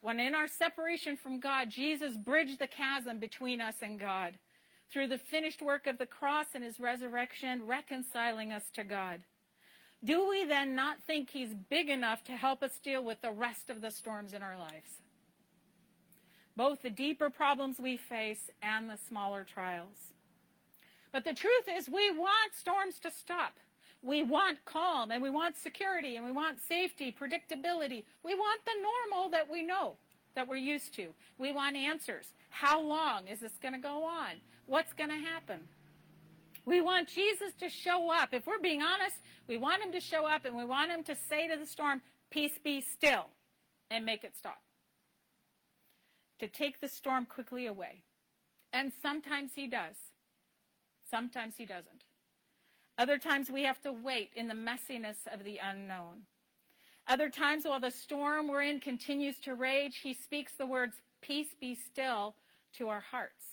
When 0.00 0.20
in 0.20 0.34
our 0.34 0.46
separation 0.46 1.16
from 1.16 1.40
God, 1.40 1.70
Jesus 1.70 2.16
bridged 2.16 2.58
the 2.58 2.68
chasm 2.68 3.18
between 3.18 3.60
us 3.60 3.82
and 3.82 3.98
God 3.98 4.38
through 4.90 5.08
the 5.08 5.18
finished 5.18 5.62
work 5.62 5.86
of 5.86 5.98
the 5.98 6.06
cross 6.06 6.46
and 6.54 6.64
his 6.64 6.80
resurrection, 6.80 7.66
reconciling 7.66 8.52
us 8.52 8.70
to 8.74 8.84
God. 8.84 9.20
Do 10.04 10.28
we 10.28 10.44
then 10.44 10.74
not 10.74 11.02
think 11.06 11.30
he's 11.30 11.54
big 11.54 11.88
enough 11.88 12.22
to 12.24 12.32
help 12.32 12.62
us 12.62 12.78
deal 12.78 13.02
with 13.02 13.20
the 13.20 13.32
rest 13.32 13.68
of 13.68 13.80
the 13.80 13.90
storms 13.90 14.32
in 14.32 14.42
our 14.42 14.56
lives? 14.56 15.02
Both 16.56 16.82
the 16.82 16.90
deeper 16.90 17.30
problems 17.30 17.78
we 17.78 17.96
face 17.96 18.50
and 18.62 18.88
the 18.88 18.98
smaller 19.08 19.44
trials. 19.44 20.12
But 21.12 21.24
the 21.24 21.34
truth 21.34 21.68
is, 21.68 21.88
we 21.88 22.10
want 22.10 22.54
storms 22.54 22.98
to 23.00 23.10
stop. 23.10 23.54
We 24.02 24.22
want 24.22 24.64
calm 24.64 25.10
and 25.10 25.22
we 25.22 25.30
want 25.30 25.56
security 25.56 26.16
and 26.16 26.24
we 26.24 26.32
want 26.32 26.60
safety, 26.60 27.14
predictability. 27.18 28.04
We 28.22 28.34
want 28.34 28.60
the 28.64 28.72
normal 28.80 29.30
that 29.30 29.50
we 29.50 29.62
know, 29.62 29.96
that 30.34 30.46
we're 30.46 30.56
used 30.56 30.94
to. 30.94 31.08
We 31.38 31.52
want 31.52 31.76
answers. 31.76 32.32
How 32.50 32.80
long 32.80 33.26
is 33.26 33.40
this 33.40 33.58
going 33.60 33.74
to 33.74 33.80
go 33.80 34.04
on? 34.04 34.40
What's 34.68 34.92
going 34.92 35.08
to 35.08 35.16
happen? 35.16 35.60
We 36.66 36.82
want 36.82 37.08
Jesus 37.08 37.54
to 37.60 37.70
show 37.70 38.12
up. 38.12 38.34
If 38.34 38.46
we're 38.46 38.60
being 38.60 38.82
honest, 38.82 39.16
we 39.48 39.56
want 39.56 39.82
him 39.82 39.92
to 39.92 40.00
show 40.00 40.26
up 40.26 40.44
and 40.44 40.54
we 40.54 40.66
want 40.66 40.90
him 40.90 41.02
to 41.04 41.16
say 41.16 41.48
to 41.48 41.56
the 41.58 41.64
storm, 41.64 42.02
Peace 42.30 42.52
be 42.62 42.82
still, 42.82 43.28
and 43.90 44.04
make 44.04 44.24
it 44.24 44.36
stop. 44.36 44.60
To 46.40 46.48
take 46.48 46.82
the 46.82 46.88
storm 46.88 47.24
quickly 47.24 47.64
away. 47.64 48.02
And 48.70 48.92
sometimes 49.00 49.52
he 49.54 49.66
does. 49.68 49.96
Sometimes 51.10 51.54
he 51.56 51.64
doesn't. 51.64 52.04
Other 52.98 53.16
times 53.16 53.50
we 53.50 53.62
have 53.62 53.80
to 53.80 53.92
wait 53.92 54.32
in 54.36 54.48
the 54.48 54.54
messiness 54.54 55.16
of 55.32 55.44
the 55.44 55.58
unknown. 55.64 56.24
Other 57.06 57.30
times, 57.30 57.64
while 57.64 57.80
the 57.80 57.90
storm 57.90 58.48
we're 58.48 58.60
in 58.60 58.80
continues 58.80 59.40
to 59.44 59.54
rage, 59.54 60.00
he 60.02 60.12
speaks 60.12 60.52
the 60.58 60.66
words, 60.66 60.96
Peace 61.22 61.54
be 61.58 61.74
still, 61.74 62.34
to 62.76 62.90
our 62.90 63.00
hearts 63.00 63.47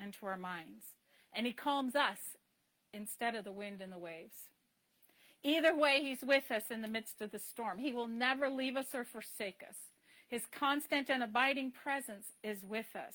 and 0.00 0.12
to 0.14 0.26
our 0.26 0.36
minds. 0.36 0.84
And 1.32 1.46
he 1.46 1.52
calms 1.52 1.94
us 1.94 2.18
instead 2.92 3.34
of 3.34 3.44
the 3.44 3.52
wind 3.52 3.80
and 3.80 3.92
the 3.92 3.98
waves. 3.98 4.34
Either 5.42 5.74
way, 5.74 6.00
he's 6.02 6.22
with 6.22 6.50
us 6.50 6.64
in 6.70 6.82
the 6.82 6.88
midst 6.88 7.22
of 7.22 7.30
the 7.30 7.38
storm. 7.38 7.78
He 7.78 7.92
will 7.92 8.08
never 8.08 8.50
leave 8.50 8.76
us 8.76 8.94
or 8.94 9.04
forsake 9.04 9.62
us. 9.66 9.76
His 10.28 10.42
constant 10.52 11.08
and 11.08 11.22
abiding 11.22 11.72
presence 11.72 12.26
is 12.42 12.58
with 12.62 12.94
us. 12.94 13.14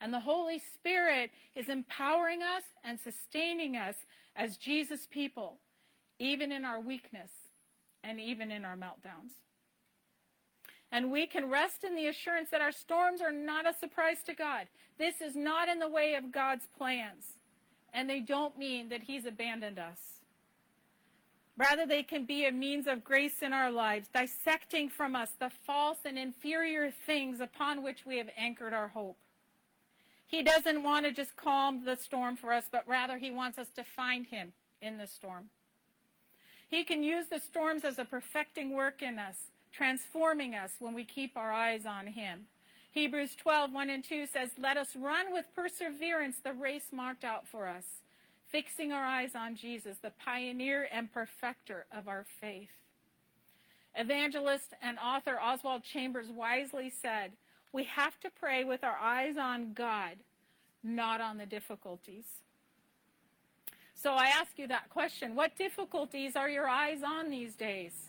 And 0.00 0.12
the 0.12 0.20
Holy 0.20 0.60
Spirit 0.74 1.30
is 1.54 1.68
empowering 1.68 2.42
us 2.42 2.62
and 2.84 2.98
sustaining 2.98 3.76
us 3.76 3.94
as 4.34 4.56
Jesus 4.56 5.06
people, 5.10 5.58
even 6.18 6.52
in 6.52 6.64
our 6.64 6.80
weakness 6.80 7.30
and 8.02 8.20
even 8.20 8.50
in 8.50 8.64
our 8.64 8.76
meltdowns. 8.76 9.32
And 10.92 11.10
we 11.10 11.26
can 11.26 11.50
rest 11.50 11.84
in 11.84 11.96
the 11.96 12.06
assurance 12.06 12.50
that 12.50 12.60
our 12.60 12.72
storms 12.72 13.20
are 13.20 13.32
not 13.32 13.66
a 13.68 13.74
surprise 13.74 14.22
to 14.26 14.34
God. 14.34 14.66
This 14.98 15.20
is 15.20 15.34
not 15.34 15.68
in 15.68 15.78
the 15.78 15.88
way 15.88 16.14
of 16.14 16.32
God's 16.32 16.68
plans. 16.78 17.34
And 17.92 18.08
they 18.08 18.20
don't 18.20 18.58
mean 18.58 18.88
that 18.90 19.02
He's 19.02 19.26
abandoned 19.26 19.78
us. 19.78 19.98
Rather, 21.58 21.86
they 21.86 22.02
can 22.02 22.26
be 22.26 22.44
a 22.44 22.52
means 22.52 22.86
of 22.86 23.02
grace 23.02 23.40
in 23.40 23.52
our 23.52 23.70
lives, 23.70 24.08
dissecting 24.12 24.90
from 24.90 25.16
us 25.16 25.30
the 25.38 25.50
false 25.66 25.98
and 26.04 26.18
inferior 26.18 26.90
things 26.90 27.40
upon 27.40 27.82
which 27.82 28.04
we 28.04 28.18
have 28.18 28.28
anchored 28.36 28.74
our 28.74 28.88
hope. 28.88 29.16
He 30.26 30.42
doesn't 30.42 30.82
want 30.82 31.06
to 31.06 31.12
just 31.12 31.36
calm 31.36 31.84
the 31.84 31.96
storm 31.96 32.36
for 32.36 32.52
us, 32.52 32.64
but 32.70 32.86
rather 32.86 33.16
he 33.16 33.30
wants 33.30 33.58
us 33.58 33.68
to 33.76 33.84
find 33.84 34.26
him 34.26 34.52
in 34.82 34.98
the 34.98 35.06
storm. 35.06 35.48
He 36.68 36.84
can 36.84 37.02
use 37.02 37.26
the 37.28 37.38
storms 37.38 37.84
as 37.84 37.98
a 37.98 38.04
perfecting 38.04 38.72
work 38.72 39.02
in 39.02 39.18
us, 39.18 39.36
transforming 39.76 40.54
us 40.54 40.72
when 40.78 40.94
we 40.94 41.04
keep 41.04 41.36
our 41.36 41.52
eyes 41.52 41.84
on 41.86 42.06
him. 42.06 42.46
Hebrews 42.92 43.36
12, 43.36 43.72
1 43.72 43.90
and 43.90 44.02
2 44.02 44.26
says, 44.26 44.50
Let 44.58 44.76
us 44.76 44.96
run 44.96 45.32
with 45.32 45.44
perseverance 45.54 46.36
the 46.42 46.54
race 46.54 46.88
marked 46.92 47.24
out 47.24 47.46
for 47.46 47.66
us, 47.66 47.84
fixing 48.48 48.92
our 48.92 49.04
eyes 49.04 49.32
on 49.34 49.54
Jesus, 49.54 49.98
the 49.98 50.12
pioneer 50.24 50.88
and 50.90 51.12
perfecter 51.12 51.84
of 51.94 52.08
our 52.08 52.24
faith. 52.40 52.70
Evangelist 53.94 54.72
and 54.80 54.98
author 54.98 55.38
Oswald 55.40 55.82
Chambers 55.82 56.28
wisely 56.30 56.90
said, 56.90 57.32
We 57.72 57.84
have 57.84 58.18
to 58.20 58.30
pray 58.30 58.64
with 58.64 58.82
our 58.82 58.96
eyes 58.96 59.36
on 59.38 59.74
God, 59.74 60.16
not 60.82 61.20
on 61.20 61.36
the 61.36 61.46
difficulties. 61.46 62.24
So 63.94 64.12
I 64.12 64.26
ask 64.26 64.58
you 64.58 64.68
that 64.68 64.88
question 64.88 65.34
What 65.34 65.56
difficulties 65.56 66.34
are 66.34 66.48
your 66.48 66.68
eyes 66.68 67.02
on 67.02 67.30
these 67.30 67.54
days? 67.56 68.05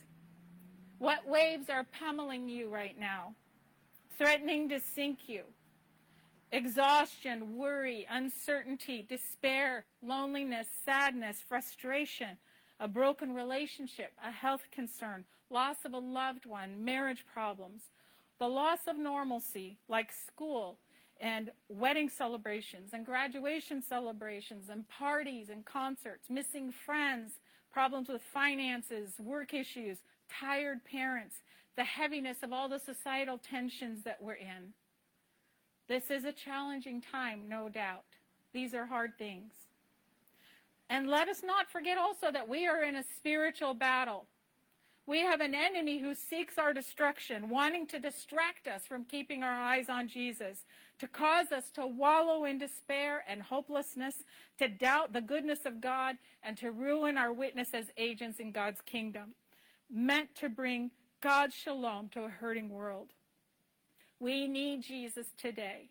What 1.00 1.28
waves 1.28 1.70
are 1.70 1.86
pummeling 2.00 2.50
you 2.50 2.70
right 2.70 3.00
now, 3.00 3.36
threatening 4.18 4.70
to 4.70 4.80
sink 4.80 5.20
you? 5.28 5.44
Exhaustion, 6.52 7.56
worry, 7.56 8.08
uncertainty, 8.10 9.06
despair, 9.08 9.86
loneliness, 10.02 10.68
sadness, 10.86 11.38
frustration, 11.48 12.38
a 12.80 12.88
broken 12.88 13.36
relationship, 13.36 14.12
a 14.26 14.32
health 14.32 14.64
concern, 14.72 15.26
loss 15.52 15.86
of 15.86 15.94
a 15.94 16.00
loved 16.00 16.48
one, 16.48 16.84
marriage 16.84 17.26
problems, 17.32 17.84
the 18.40 18.48
loss 18.48 18.88
of 18.88 18.98
normalcy, 18.98 19.78
like 19.88 20.12
school 20.12 20.80
and 21.20 21.52
wedding 21.70 22.10
celebrations 22.10 22.92
and 22.94 23.06
graduation 23.06 23.84
celebrations 23.84 24.70
and 24.70 24.88
parties 24.88 25.50
and 25.50 25.66
concerts, 25.66 26.30
missing 26.30 26.72
friends, 26.72 27.34
problems 27.72 28.08
with 28.10 28.22
finances, 28.22 29.12
work 29.20 29.54
issues, 29.54 29.98
tired 30.30 30.84
parents, 30.86 31.36
the 31.76 31.84
heaviness 31.84 32.38
of 32.44 32.54
all 32.54 32.70
the 32.70 32.80
societal 32.80 33.38
tensions 33.38 34.04
that 34.04 34.22
we're 34.22 34.34
in. 34.34 34.74
This 35.88 36.10
is 36.10 36.26
a 36.26 36.32
challenging 36.32 37.02
time, 37.02 37.44
no 37.48 37.70
doubt. 37.70 38.04
These 38.54 38.74
are 38.74 38.86
hard 38.86 39.18
things. 39.18 39.54
And 40.90 41.08
let 41.08 41.28
us 41.28 41.44
not 41.44 41.70
forget 41.70 41.98
also 41.98 42.32
that 42.32 42.50
we 42.50 42.66
are 42.68 42.84
in 42.84 42.96
a 42.96 43.04
spiritual 43.18 43.74
battle. 43.74 44.26
We 45.06 45.22
have 45.22 45.40
an 45.40 45.56
enemy 45.56 46.00
who 46.00 46.14
seeks 46.14 46.58
our 46.58 46.74
destruction, 46.74 47.48
wanting 47.50 47.88
to 47.88 48.00
distract 48.00 48.68
us 48.68 48.86
from 48.86 49.06
keeping 49.06 49.42
our 49.42 49.58
eyes 49.58 49.88
on 49.88 50.10
Jesus, 50.10 50.66
to 51.00 51.08
cause 51.08 51.54
us 51.54 51.70
to 51.76 51.88
wallow 51.88 52.44
in 52.44 52.58
despair 52.58 53.24
and 53.26 53.42
hopelessness, 53.42 54.16
to 54.60 54.68
doubt 54.68 55.14
the 55.14 55.22
goodness 55.22 55.66
of 55.66 55.80
God, 55.80 56.18
and 56.44 56.58
to 56.58 56.72
ruin 56.72 57.18
our 57.18 57.32
witness 57.32 57.70
as 57.74 57.86
agents 57.96 58.40
in 58.40 58.52
God's 58.52 58.82
kingdom, 58.82 59.34
meant 59.90 60.36
to 60.36 60.50
bring 60.50 60.92
God's 61.22 61.56
shalom 61.56 62.10
to 62.10 62.24
a 62.24 62.30
hurting 62.30 62.70
world. 62.70 63.10
We 64.20 64.48
need 64.48 64.84
Jesus 64.84 65.28
today. 65.38 65.90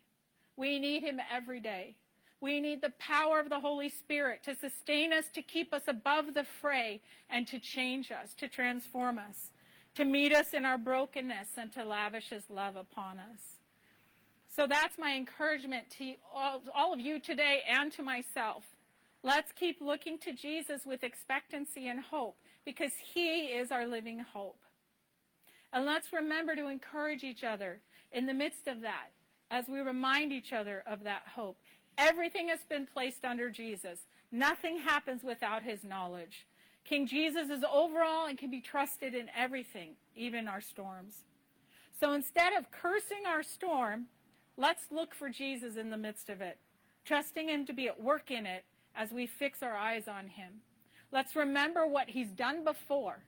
We 0.56 0.78
need 0.78 1.02
him 1.02 1.20
every 1.32 1.60
day. 1.60 1.96
We 2.40 2.60
need 2.60 2.82
the 2.82 2.92
power 2.98 3.40
of 3.40 3.48
the 3.48 3.60
Holy 3.60 3.88
Spirit 3.88 4.42
to 4.44 4.54
sustain 4.54 5.12
us, 5.12 5.24
to 5.34 5.42
keep 5.42 5.72
us 5.72 5.82
above 5.88 6.34
the 6.34 6.44
fray, 6.44 7.00
and 7.30 7.46
to 7.48 7.58
change 7.58 8.12
us, 8.12 8.34
to 8.34 8.48
transform 8.48 9.18
us, 9.18 9.50
to 9.94 10.04
meet 10.04 10.34
us 10.34 10.52
in 10.52 10.64
our 10.64 10.78
brokenness, 10.78 11.48
and 11.56 11.72
to 11.72 11.84
lavish 11.84 12.28
His 12.28 12.44
love 12.50 12.76
upon 12.76 13.18
us. 13.18 13.40
So 14.54 14.66
that's 14.66 14.98
my 14.98 15.14
encouragement 15.14 15.90
to 15.98 16.14
all, 16.34 16.92
of 16.92 17.00
you 17.00 17.20
today 17.20 17.62
and 17.68 17.92
to 17.92 18.02
myself. 18.02 18.64
Let's 19.22 19.52
keep 19.52 19.80
looking 19.80 20.18
to 20.20 20.32
Jesus 20.32 20.86
with 20.86 21.04
expectancy 21.04 21.88
and 21.88 22.00
hope 22.00 22.38
because 22.66 22.92
He 23.14 23.46
is 23.46 23.72
our 23.72 23.86
living 23.86 24.18
hope. 24.18 24.58
And 25.72 25.86
let's 25.86 26.12
remember 26.12 26.54
to 26.54 26.68
encourage 26.68 27.24
each 27.24 27.42
other 27.42 27.80
in 28.12 28.26
the 28.26 28.34
midst 28.34 28.66
of 28.66 28.82
that 28.82 29.12
as 29.50 29.68
we 29.68 29.78
remind 29.80 30.32
each 30.32 30.52
other 30.52 30.82
of 30.86 31.04
that 31.04 31.22
hope. 31.34 31.58
Everything 31.96 32.48
has 32.48 32.60
been 32.68 32.86
placed 32.86 33.24
under 33.24 33.48
Jesus. 33.48 34.00
Nothing 34.30 34.78
happens 34.78 35.22
without 35.22 35.62
his 35.62 35.84
knowledge. 35.84 36.46
King 36.84 37.06
Jesus 37.06 37.48
is 37.48 37.64
overall 37.64 38.26
and 38.26 38.38
can 38.38 38.50
be 38.50 38.60
trusted 38.60 39.14
in 39.14 39.30
everything, 39.36 39.96
even 40.14 40.46
our 40.46 40.60
storms. 40.60 41.24
So 41.98 42.12
instead 42.12 42.52
of 42.52 42.70
cursing 42.70 43.24
our 43.26 43.42
storm, 43.42 44.06
let's 44.56 44.84
look 44.90 45.14
for 45.14 45.30
Jesus 45.30 45.76
in 45.76 45.90
the 45.90 45.96
midst 45.96 46.28
of 46.28 46.40
it, 46.40 46.58
trusting 47.04 47.48
him 47.48 47.66
to 47.66 47.72
be 47.72 47.88
at 47.88 48.00
work 48.00 48.30
in 48.30 48.46
it 48.46 48.64
as 48.94 49.12
we 49.12 49.26
fix 49.26 49.62
our 49.62 49.76
eyes 49.76 50.06
on 50.06 50.28
him. 50.28 50.60
Let's 51.12 51.36
remember 51.36 51.86
what 51.86 52.08
he's 52.08 52.30
done 52.30 52.64
before. 52.64 53.24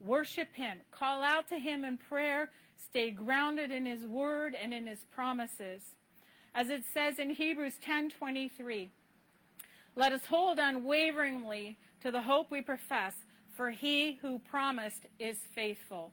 Worship 0.00 0.54
him, 0.54 0.78
call 0.90 1.22
out 1.22 1.48
to 1.48 1.58
him 1.58 1.84
in 1.84 1.98
prayer, 1.98 2.50
stay 2.76 3.10
grounded 3.10 3.70
in 3.70 3.86
his 3.86 4.06
word 4.06 4.54
and 4.60 4.74
in 4.74 4.86
his 4.86 5.04
promises 5.14 5.82
as 6.54 6.68
it 6.70 6.84
says 6.92 7.18
in 7.18 7.30
Hebrews 7.30 7.78
10:23. 7.78 8.90
Let 9.96 10.12
us 10.12 10.24
hold 10.26 10.58
unwaveringly 10.58 11.78
to 12.00 12.10
the 12.10 12.22
hope 12.22 12.50
we 12.50 12.62
profess, 12.62 13.14
for 13.56 13.70
he 13.70 14.14
who 14.14 14.38
promised 14.38 15.06
is 15.18 15.38
faithful. 15.54 16.12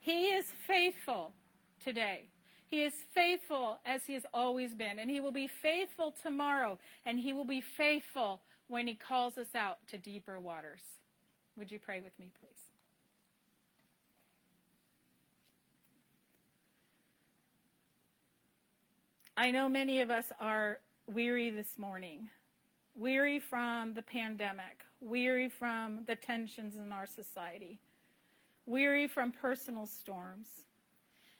He 0.00 0.32
is 0.32 0.50
faithful 0.66 1.34
today. 1.82 2.28
He 2.66 2.82
is 2.82 2.94
faithful 3.14 3.78
as 3.84 4.04
he 4.04 4.14
has 4.14 4.26
always 4.34 4.74
been, 4.74 4.98
and 4.98 5.10
he 5.10 5.20
will 5.20 5.32
be 5.32 5.46
faithful 5.46 6.12
tomorrow, 6.12 6.78
and 7.04 7.18
he 7.18 7.32
will 7.32 7.44
be 7.44 7.60
faithful 7.60 8.42
when 8.68 8.86
he 8.86 8.94
calls 8.94 9.38
us 9.38 9.54
out 9.54 9.78
to 9.88 9.98
deeper 9.98 10.40
waters. 10.40 10.82
Would 11.56 11.70
you 11.70 11.78
pray 11.78 12.00
with 12.00 12.18
me, 12.18 12.30
please? 12.40 12.50
I 19.36 19.50
know 19.50 19.68
many 19.68 20.00
of 20.00 20.10
us 20.10 20.26
are 20.40 20.78
weary 21.12 21.50
this 21.50 21.76
morning, 21.76 22.28
weary 22.94 23.40
from 23.40 23.92
the 23.94 24.02
pandemic, 24.02 24.84
weary 25.00 25.48
from 25.48 26.04
the 26.06 26.14
tensions 26.14 26.76
in 26.76 26.92
our 26.92 27.06
society, 27.06 27.80
weary 28.64 29.08
from 29.08 29.32
personal 29.32 29.86
storms. 29.86 30.46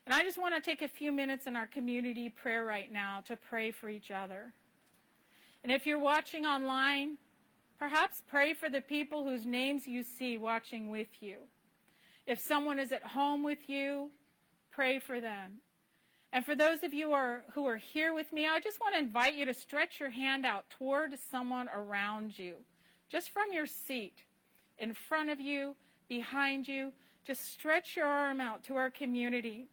And 0.06 0.14
I 0.14 0.22
just 0.22 0.38
want 0.38 0.54
to 0.54 0.60
take 0.60 0.82
a 0.82 0.88
few 0.88 1.12
minutes 1.12 1.46
in 1.46 1.56
our 1.56 1.68
community 1.68 2.28
prayer 2.28 2.64
right 2.64 2.92
now 2.92 3.22
to 3.26 3.36
pray 3.36 3.70
for 3.70 3.88
each 3.88 4.10
other. 4.10 4.52
And 5.64 5.72
if 5.72 5.86
you're 5.86 5.98
watching 5.98 6.44
online, 6.44 7.16
perhaps 7.78 8.22
pray 8.28 8.52
for 8.52 8.68
the 8.68 8.82
people 8.82 9.24
whose 9.24 9.46
names 9.46 9.86
you 9.86 10.02
see 10.02 10.36
watching 10.36 10.90
with 10.90 11.08
you. 11.20 11.38
If 12.26 12.38
someone 12.38 12.78
is 12.78 12.92
at 12.92 13.02
home 13.02 13.42
with 13.42 13.68
you, 13.68 14.10
pray 14.70 14.98
for 14.98 15.22
them. 15.22 15.54
And 16.34 16.44
for 16.44 16.54
those 16.54 16.82
of 16.82 16.92
you 16.92 17.06
who 17.06 17.12
are, 17.12 17.44
who 17.54 17.66
are 17.66 17.78
here 17.78 18.12
with 18.12 18.30
me, 18.30 18.46
I 18.46 18.60
just 18.60 18.78
want 18.78 18.94
to 18.94 19.00
invite 19.00 19.36
you 19.36 19.46
to 19.46 19.54
stretch 19.54 20.00
your 20.00 20.10
hand 20.10 20.44
out 20.44 20.68
toward 20.68 21.18
someone 21.30 21.68
around 21.74 22.38
you, 22.38 22.56
just 23.08 23.30
from 23.30 23.52
your 23.52 23.66
seat, 23.66 24.24
in 24.78 24.92
front 24.92 25.30
of 25.30 25.40
you, 25.40 25.76
behind 26.08 26.68
you. 26.68 26.92
Just 27.26 27.52
stretch 27.52 27.96
your 27.96 28.06
arm 28.06 28.38
out 28.38 28.64
to 28.64 28.76
our 28.76 28.90
community. 28.90 29.68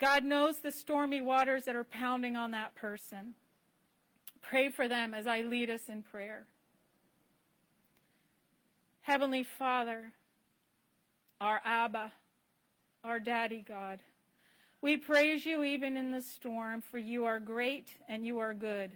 God 0.00 0.24
knows 0.24 0.58
the 0.58 0.72
stormy 0.72 1.20
waters 1.20 1.66
that 1.66 1.76
are 1.76 1.84
pounding 1.84 2.34
on 2.34 2.50
that 2.50 2.74
person. 2.74 3.34
Pray 4.50 4.68
for 4.68 4.88
them 4.88 5.14
as 5.14 5.28
I 5.28 5.42
lead 5.42 5.70
us 5.70 5.82
in 5.88 6.02
prayer. 6.02 6.44
Heavenly 9.02 9.44
Father, 9.44 10.10
our 11.40 11.60
Abba, 11.64 12.10
our 13.04 13.20
Daddy 13.20 13.64
God, 13.66 14.00
we 14.82 14.96
praise 14.96 15.46
you 15.46 15.62
even 15.62 15.96
in 15.96 16.10
the 16.10 16.20
storm, 16.20 16.82
for 16.82 16.98
you 16.98 17.26
are 17.26 17.38
great 17.38 17.90
and 18.08 18.26
you 18.26 18.40
are 18.40 18.52
good. 18.52 18.90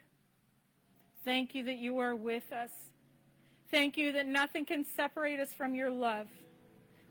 Thank 1.24 1.54
you 1.54 1.62
that 1.66 1.78
you 1.78 1.98
are 2.00 2.16
with 2.16 2.52
us. 2.52 2.72
Thank 3.70 3.96
you 3.96 4.10
that 4.10 4.26
nothing 4.26 4.64
can 4.64 4.84
separate 4.84 5.38
us 5.38 5.52
from 5.52 5.76
your 5.76 5.90
love, 5.90 6.26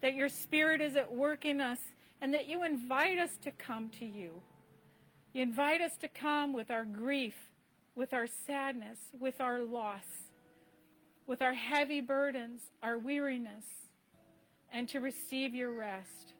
that 0.01 0.15
your 0.15 0.27
spirit 0.27 0.82
is 0.82 0.97
at 0.97 1.15
work 1.15 1.45
in 1.45 1.62
us, 1.62 1.79
and 2.19 2.34
that 2.34 2.49
you 2.49 2.65
invite 2.65 3.19
us 3.19 3.38
to 3.43 3.51
come 3.51 3.89
to 3.99 4.06
you. 4.06 4.41
You 5.32 5.43
invite 5.43 5.79
us 5.79 5.95
to 6.01 6.10
come 6.10 6.51
with 6.51 6.69
our 6.69 6.84
grief, 6.84 7.36
with 7.95 8.13
our 8.13 8.27
sadness, 8.27 8.99
with 9.19 9.39
our 9.39 9.60
loss, 9.62 10.06
with 11.27 11.41
our 11.41 11.53
heavy 11.53 12.01
burdens, 12.01 12.62
our 12.82 12.97
weariness, 12.97 13.65
and 14.71 14.89
to 14.89 14.99
receive 14.99 15.53
your 15.53 15.71
rest. 15.71 16.34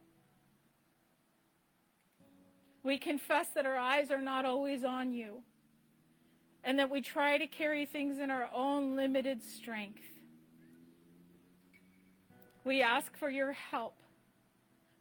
We 2.84 2.98
confess 2.98 3.48
that 3.56 3.66
our 3.66 3.78
eyes 3.78 4.12
are 4.12 4.22
not 4.22 4.46
always 4.46 4.84
on 4.84 5.14
you 5.14 5.44
and 6.64 6.80
that 6.80 6.90
we 6.90 7.02
try 7.02 7.38
to 7.38 7.48
carry 7.48 7.86
things 7.86 8.20
in 8.20 8.32
our 8.32 8.50
own 8.54 8.96
limited 8.96 9.42
strength. 9.44 10.02
We 12.64 12.82
ask 12.82 13.16
for 13.18 13.30
your 13.30 13.52
help. 13.52 13.96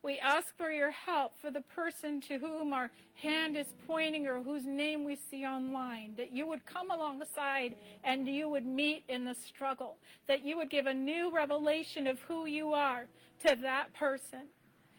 We 0.02 0.18
ask 0.18 0.56
for 0.56 0.70
your 0.72 0.90
help 0.90 1.38
for 1.40 1.52
the 1.52 1.60
person 1.60 2.20
to 2.22 2.38
whom 2.38 2.72
our 2.72 2.90
hand 3.14 3.56
is 3.56 3.68
pointing 3.86 4.26
or 4.26 4.42
whose 4.42 4.66
name 4.66 5.04
we 5.04 5.14
see 5.14 5.46
online, 5.46 6.14
that 6.16 6.32
you 6.32 6.44
would 6.48 6.66
come 6.66 6.90
alongside 6.90 7.76
and 8.02 8.26
you 8.26 8.48
would 8.48 8.66
meet 8.66 9.04
in 9.08 9.24
the 9.24 9.34
struggle, 9.34 9.98
that 10.26 10.44
you 10.44 10.56
would 10.56 10.70
give 10.70 10.86
a 10.86 10.94
new 10.94 11.30
revelation 11.30 12.08
of 12.08 12.20
who 12.22 12.46
you 12.46 12.72
are 12.72 13.06
to 13.46 13.56
that 13.62 13.94
person 13.94 14.48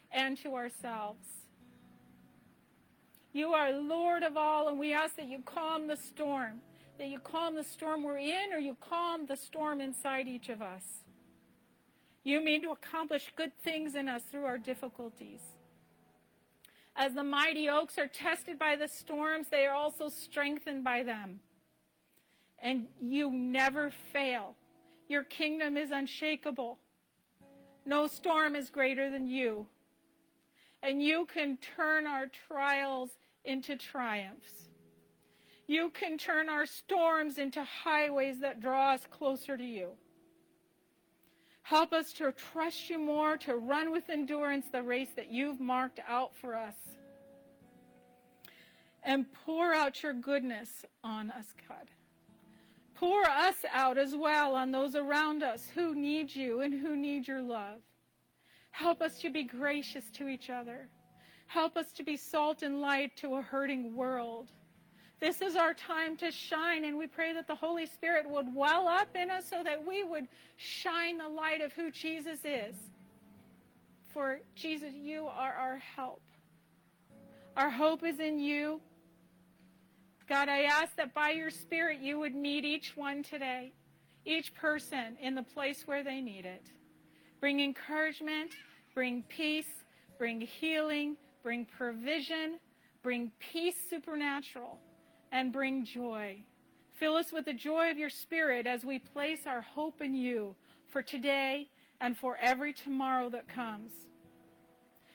and 0.10 0.38
to 0.38 0.56
ourselves. 0.56 1.28
You 3.34 3.50
are 3.50 3.74
Lord 3.74 4.24
of 4.24 4.38
all, 4.38 4.70
and 4.70 4.80
we 4.80 4.94
ask 4.94 5.18
that 5.18 5.28
you 5.28 5.40
calm 5.44 5.88
the 5.88 5.98
storm, 5.98 6.62
that 6.98 7.10
you 7.10 7.20
calm 7.20 7.56
the 7.56 7.64
storm 7.64 8.04
we're 8.04 8.20
in, 8.20 8.54
or 8.54 8.60
you 8.60 8.78
calm 8.80 9.26
the 9.26 9.36
storm 9.36 9.82
inside 9.82 10.28
each 10.28 10.48
of 10.48 10.62
us. 10.62 11.03
You 12.24 12.44
mean 12.44 12.62
to 12.62 12.72
accomplish 12.72 13.34
good 13.36 13.52
things 13.64 13.96
in 13.96 14.08
us 14.08 14.24
through 14.24 14.46
our 14.46 14.58
difficulties. 14.58 15.42
As 16.96 17.14
the 17.14 17.24
mighty 17.24 17.70
oaks 17.70 17.98
are 17.98 18.08
tested 18.08 18.60
by 18.60 18.76
the 18.76 18.88
storms, 18.88 19.48
they 19.50 19.66
are 19.66 19.76
also 19.76 20.10
strengthened 20.10 20.84
by 20.84 21.04
them. 21.04 21.40
And 22.60 22.88
you 23.02 23.32
never 23.32 23.92
fail. 24.12 24.56
Your 25.10 25.24
kingdom 25.24 25.76
is 25.76 25.92
unshakable. 25.92 26.78
No 27.86 28.08
storm 28.08 28.56
is 28.56 28.70
greater 28.70 29.10
than 29.10 29.28
you. 29.28 29.68
And 30.82 31.02
you 31.02 31.26
can 31.26 31.58
turn 31.76 32.08
our 32.08 32.28
trials 32.48 33.12
into 33.44 33.76
triumphs. 33.76 34.70
You 35.68 35.90
can 35.90 36.18
turn 36.18 36.48
our 36.48 36.66
storms 36.66 37.38
into 37.38 37.64
highways 37.64 38.40
that 38.42 38.62
draw 38.62 38.94
us 38.94 39.02
closer 39.10 39.58
to 39.58 39.64
you. 39.64 39.92
Help 41.64 41.94
us 41.94 42.12
to 42.14 42.34
trust 42.34 42.90
you 42.90 43.00
more, 43.00 43.38
to 43.38 43.56
run 43.56 43.92
with 43.92 44.10
endurance 44.10 44.66
the 44.72 44.84
race 44.84 45.10
that 45.16 45.32
you've 45.32 45.62
marked 45.62 46.00
out 46.08 46.36
for 46.36 46.56
us. 46.56 46.76
And 49.02 49.26
pour 49.46 49.74
out 49.74 50.04
your 50.04 50.14
goodness 50.14 50.86
on 51.04 51.32
us, 51.32 51.54
God. 51.68 51.88
Pour 52.96 53.24
us 53.24 53.56
out 53.74 53.98
as 53.98 54.16
well 54.16 54.56
on 54.56 54.72
those 54.72 54.96
around 54.96 55.42
us 55.42 55.68
who 55.74 55.96
need 55.96 56.34
you 56.34 56.62
and 56.62 56.74
who 56.74 56.96
need 56.96 57.28
your 57.28 57.42
love. 57.42 57.80
Help 58.72 59.02
us 59.02 59.20
to 59.20 59.30
be 59.30 59.44
gracious 59.44 60.10
to 60.12 60.28
each 60.28 60.50
other. 60.50 60.90
Help 61.48 61.78
us 61.78 61.92
to 61.94 62.04
be 62.04 62.18
salt 62.18 62.62
and 62.62 62.82
light 62.82 63.16
to 63.18 63.36
a 63.36 63.42
hurting 63.42 63.96
world. 63.96 64.52
This 65.24 65.42
is 65.42 65.56
our 65.56 65.74
time 65.74 66.18
to 66.18 66.32
shine, 66.32 66.84
and 66.84 66.98
we 66.98 67.08
pray 67.08 67.32
that 67.32 67.48
the 67.48 67.56
Holy 67.56 67.86
Spirit 67.86 68.30
would 68.30 68.54
well 68.54 68.90
up 68.90 69.08
in 69.16 69.30
us 69.32 69.46
so 69.50 69.64
that 69.64 69.88
we 69.88 70.04
would 70.04 70.28
shine 70.58 71.18
the 71.18 71.30
light 71.30 71.62
of 71.62 71.72
who 71.72 71.92
Jesus 71.92 72.40
is. 72.44 72.76
For 74.14 74.42
Jesus, 74.54 74.94
you 74.94 75.28
are 75.28 75.54
our 75.54 75.78
help. 75.78 76.22
Our 77.56 77.70
hope 77.70 78.04
is 78.04 78.20
in 78.20 78.38
you. 78.38 78.82
God, 80.28 80.50
I 80.50 80.64
ask 80.64 80.94
that 80.98 81.14
by 81.14 81.30
your 81.30 81.52
Spirit 81.52 82.00
you 82.02 82.20
would 82.20 82.36
meet 82.36 82.66
each 82.66 82.98
one 82.98 83.24
today, 83.24 83.72
each 84.26 84.54
person 84.54 85.16
in 85.22 85.36
the 85.36 85.44
place 85.44 85.84
where 85.86 86.04
they 86.04 86.20
need 86.20 86.46
it. 86.46 86.66
Bring 87.40 87.62
encouragement, 87.62 88.52
bring 88.94 89.24
peace, 89.30 89.72
bring 90.18 90.42
healing, 90.42 91.16
bring 91.44 91.66
provision, 91.66 92.60
bring 93.02 93.32
peace 93.40 93.78
supernatural 93.90 94.80
and 95.34 95.52
bring 95.52 95.84
joy. 95.84 96.38
Fill 96.94 97.16
us 97.16 97.34
with 97.34 97.46
the 97.46 97.54
joy 97.54 97.90
of 97.90 97.98
your 97.98 98.12
Spirit 98.12 98.68
as 98.68 98.86
we 98.86 99.00
place 99.00 99.42
our 99.48 99.62
hope 99.62 100.00
in 100.00 100.14
you 100.14 100.56
for 100.88 101.02
today 101.02 101.68
and 102.00 102.16
for 102.16 102.38
every 102.40 102.72
tomorrow 102.72 103.30
that 103.30 103.48
comes. 103.50 103.92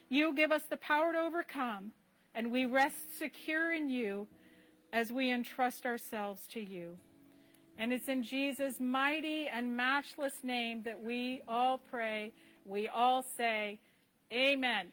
You 0.08 0.34
give 0.34 0.50
us 0.50 0.62
the 0.68 0.76
power 0.76 1.12
to 1.12 1.18
overcome, 1.18 1.92
and 2.34 2.50
we 2.50 2.66
rest 2.66 3.16
secure 3.16 3.72
in 3.72 3.88
you 3.88 4.26
as 4.92 5.12
we 5.12 5.30
entrust 5.30 5.86
ourselves 5.86 6.42
to 6.52 6.60
you. 6.60 6.98
And 7.78 7.92
it's 7.92 8.08
in 8.08 8.24
Jesus' 8.24 8.80
mighty 8.80 9.46
and 9.46 9.76
matchless 9.76 10.34
name 10.42 10.82
that 10.82 11.00
we 11.00 11.42
all 11.46 11.78
pray. 11.78 12.32
We 12.64 12.88
all 12.88 13.24
say, 13.36 13.78
Amen. 14.32 14.88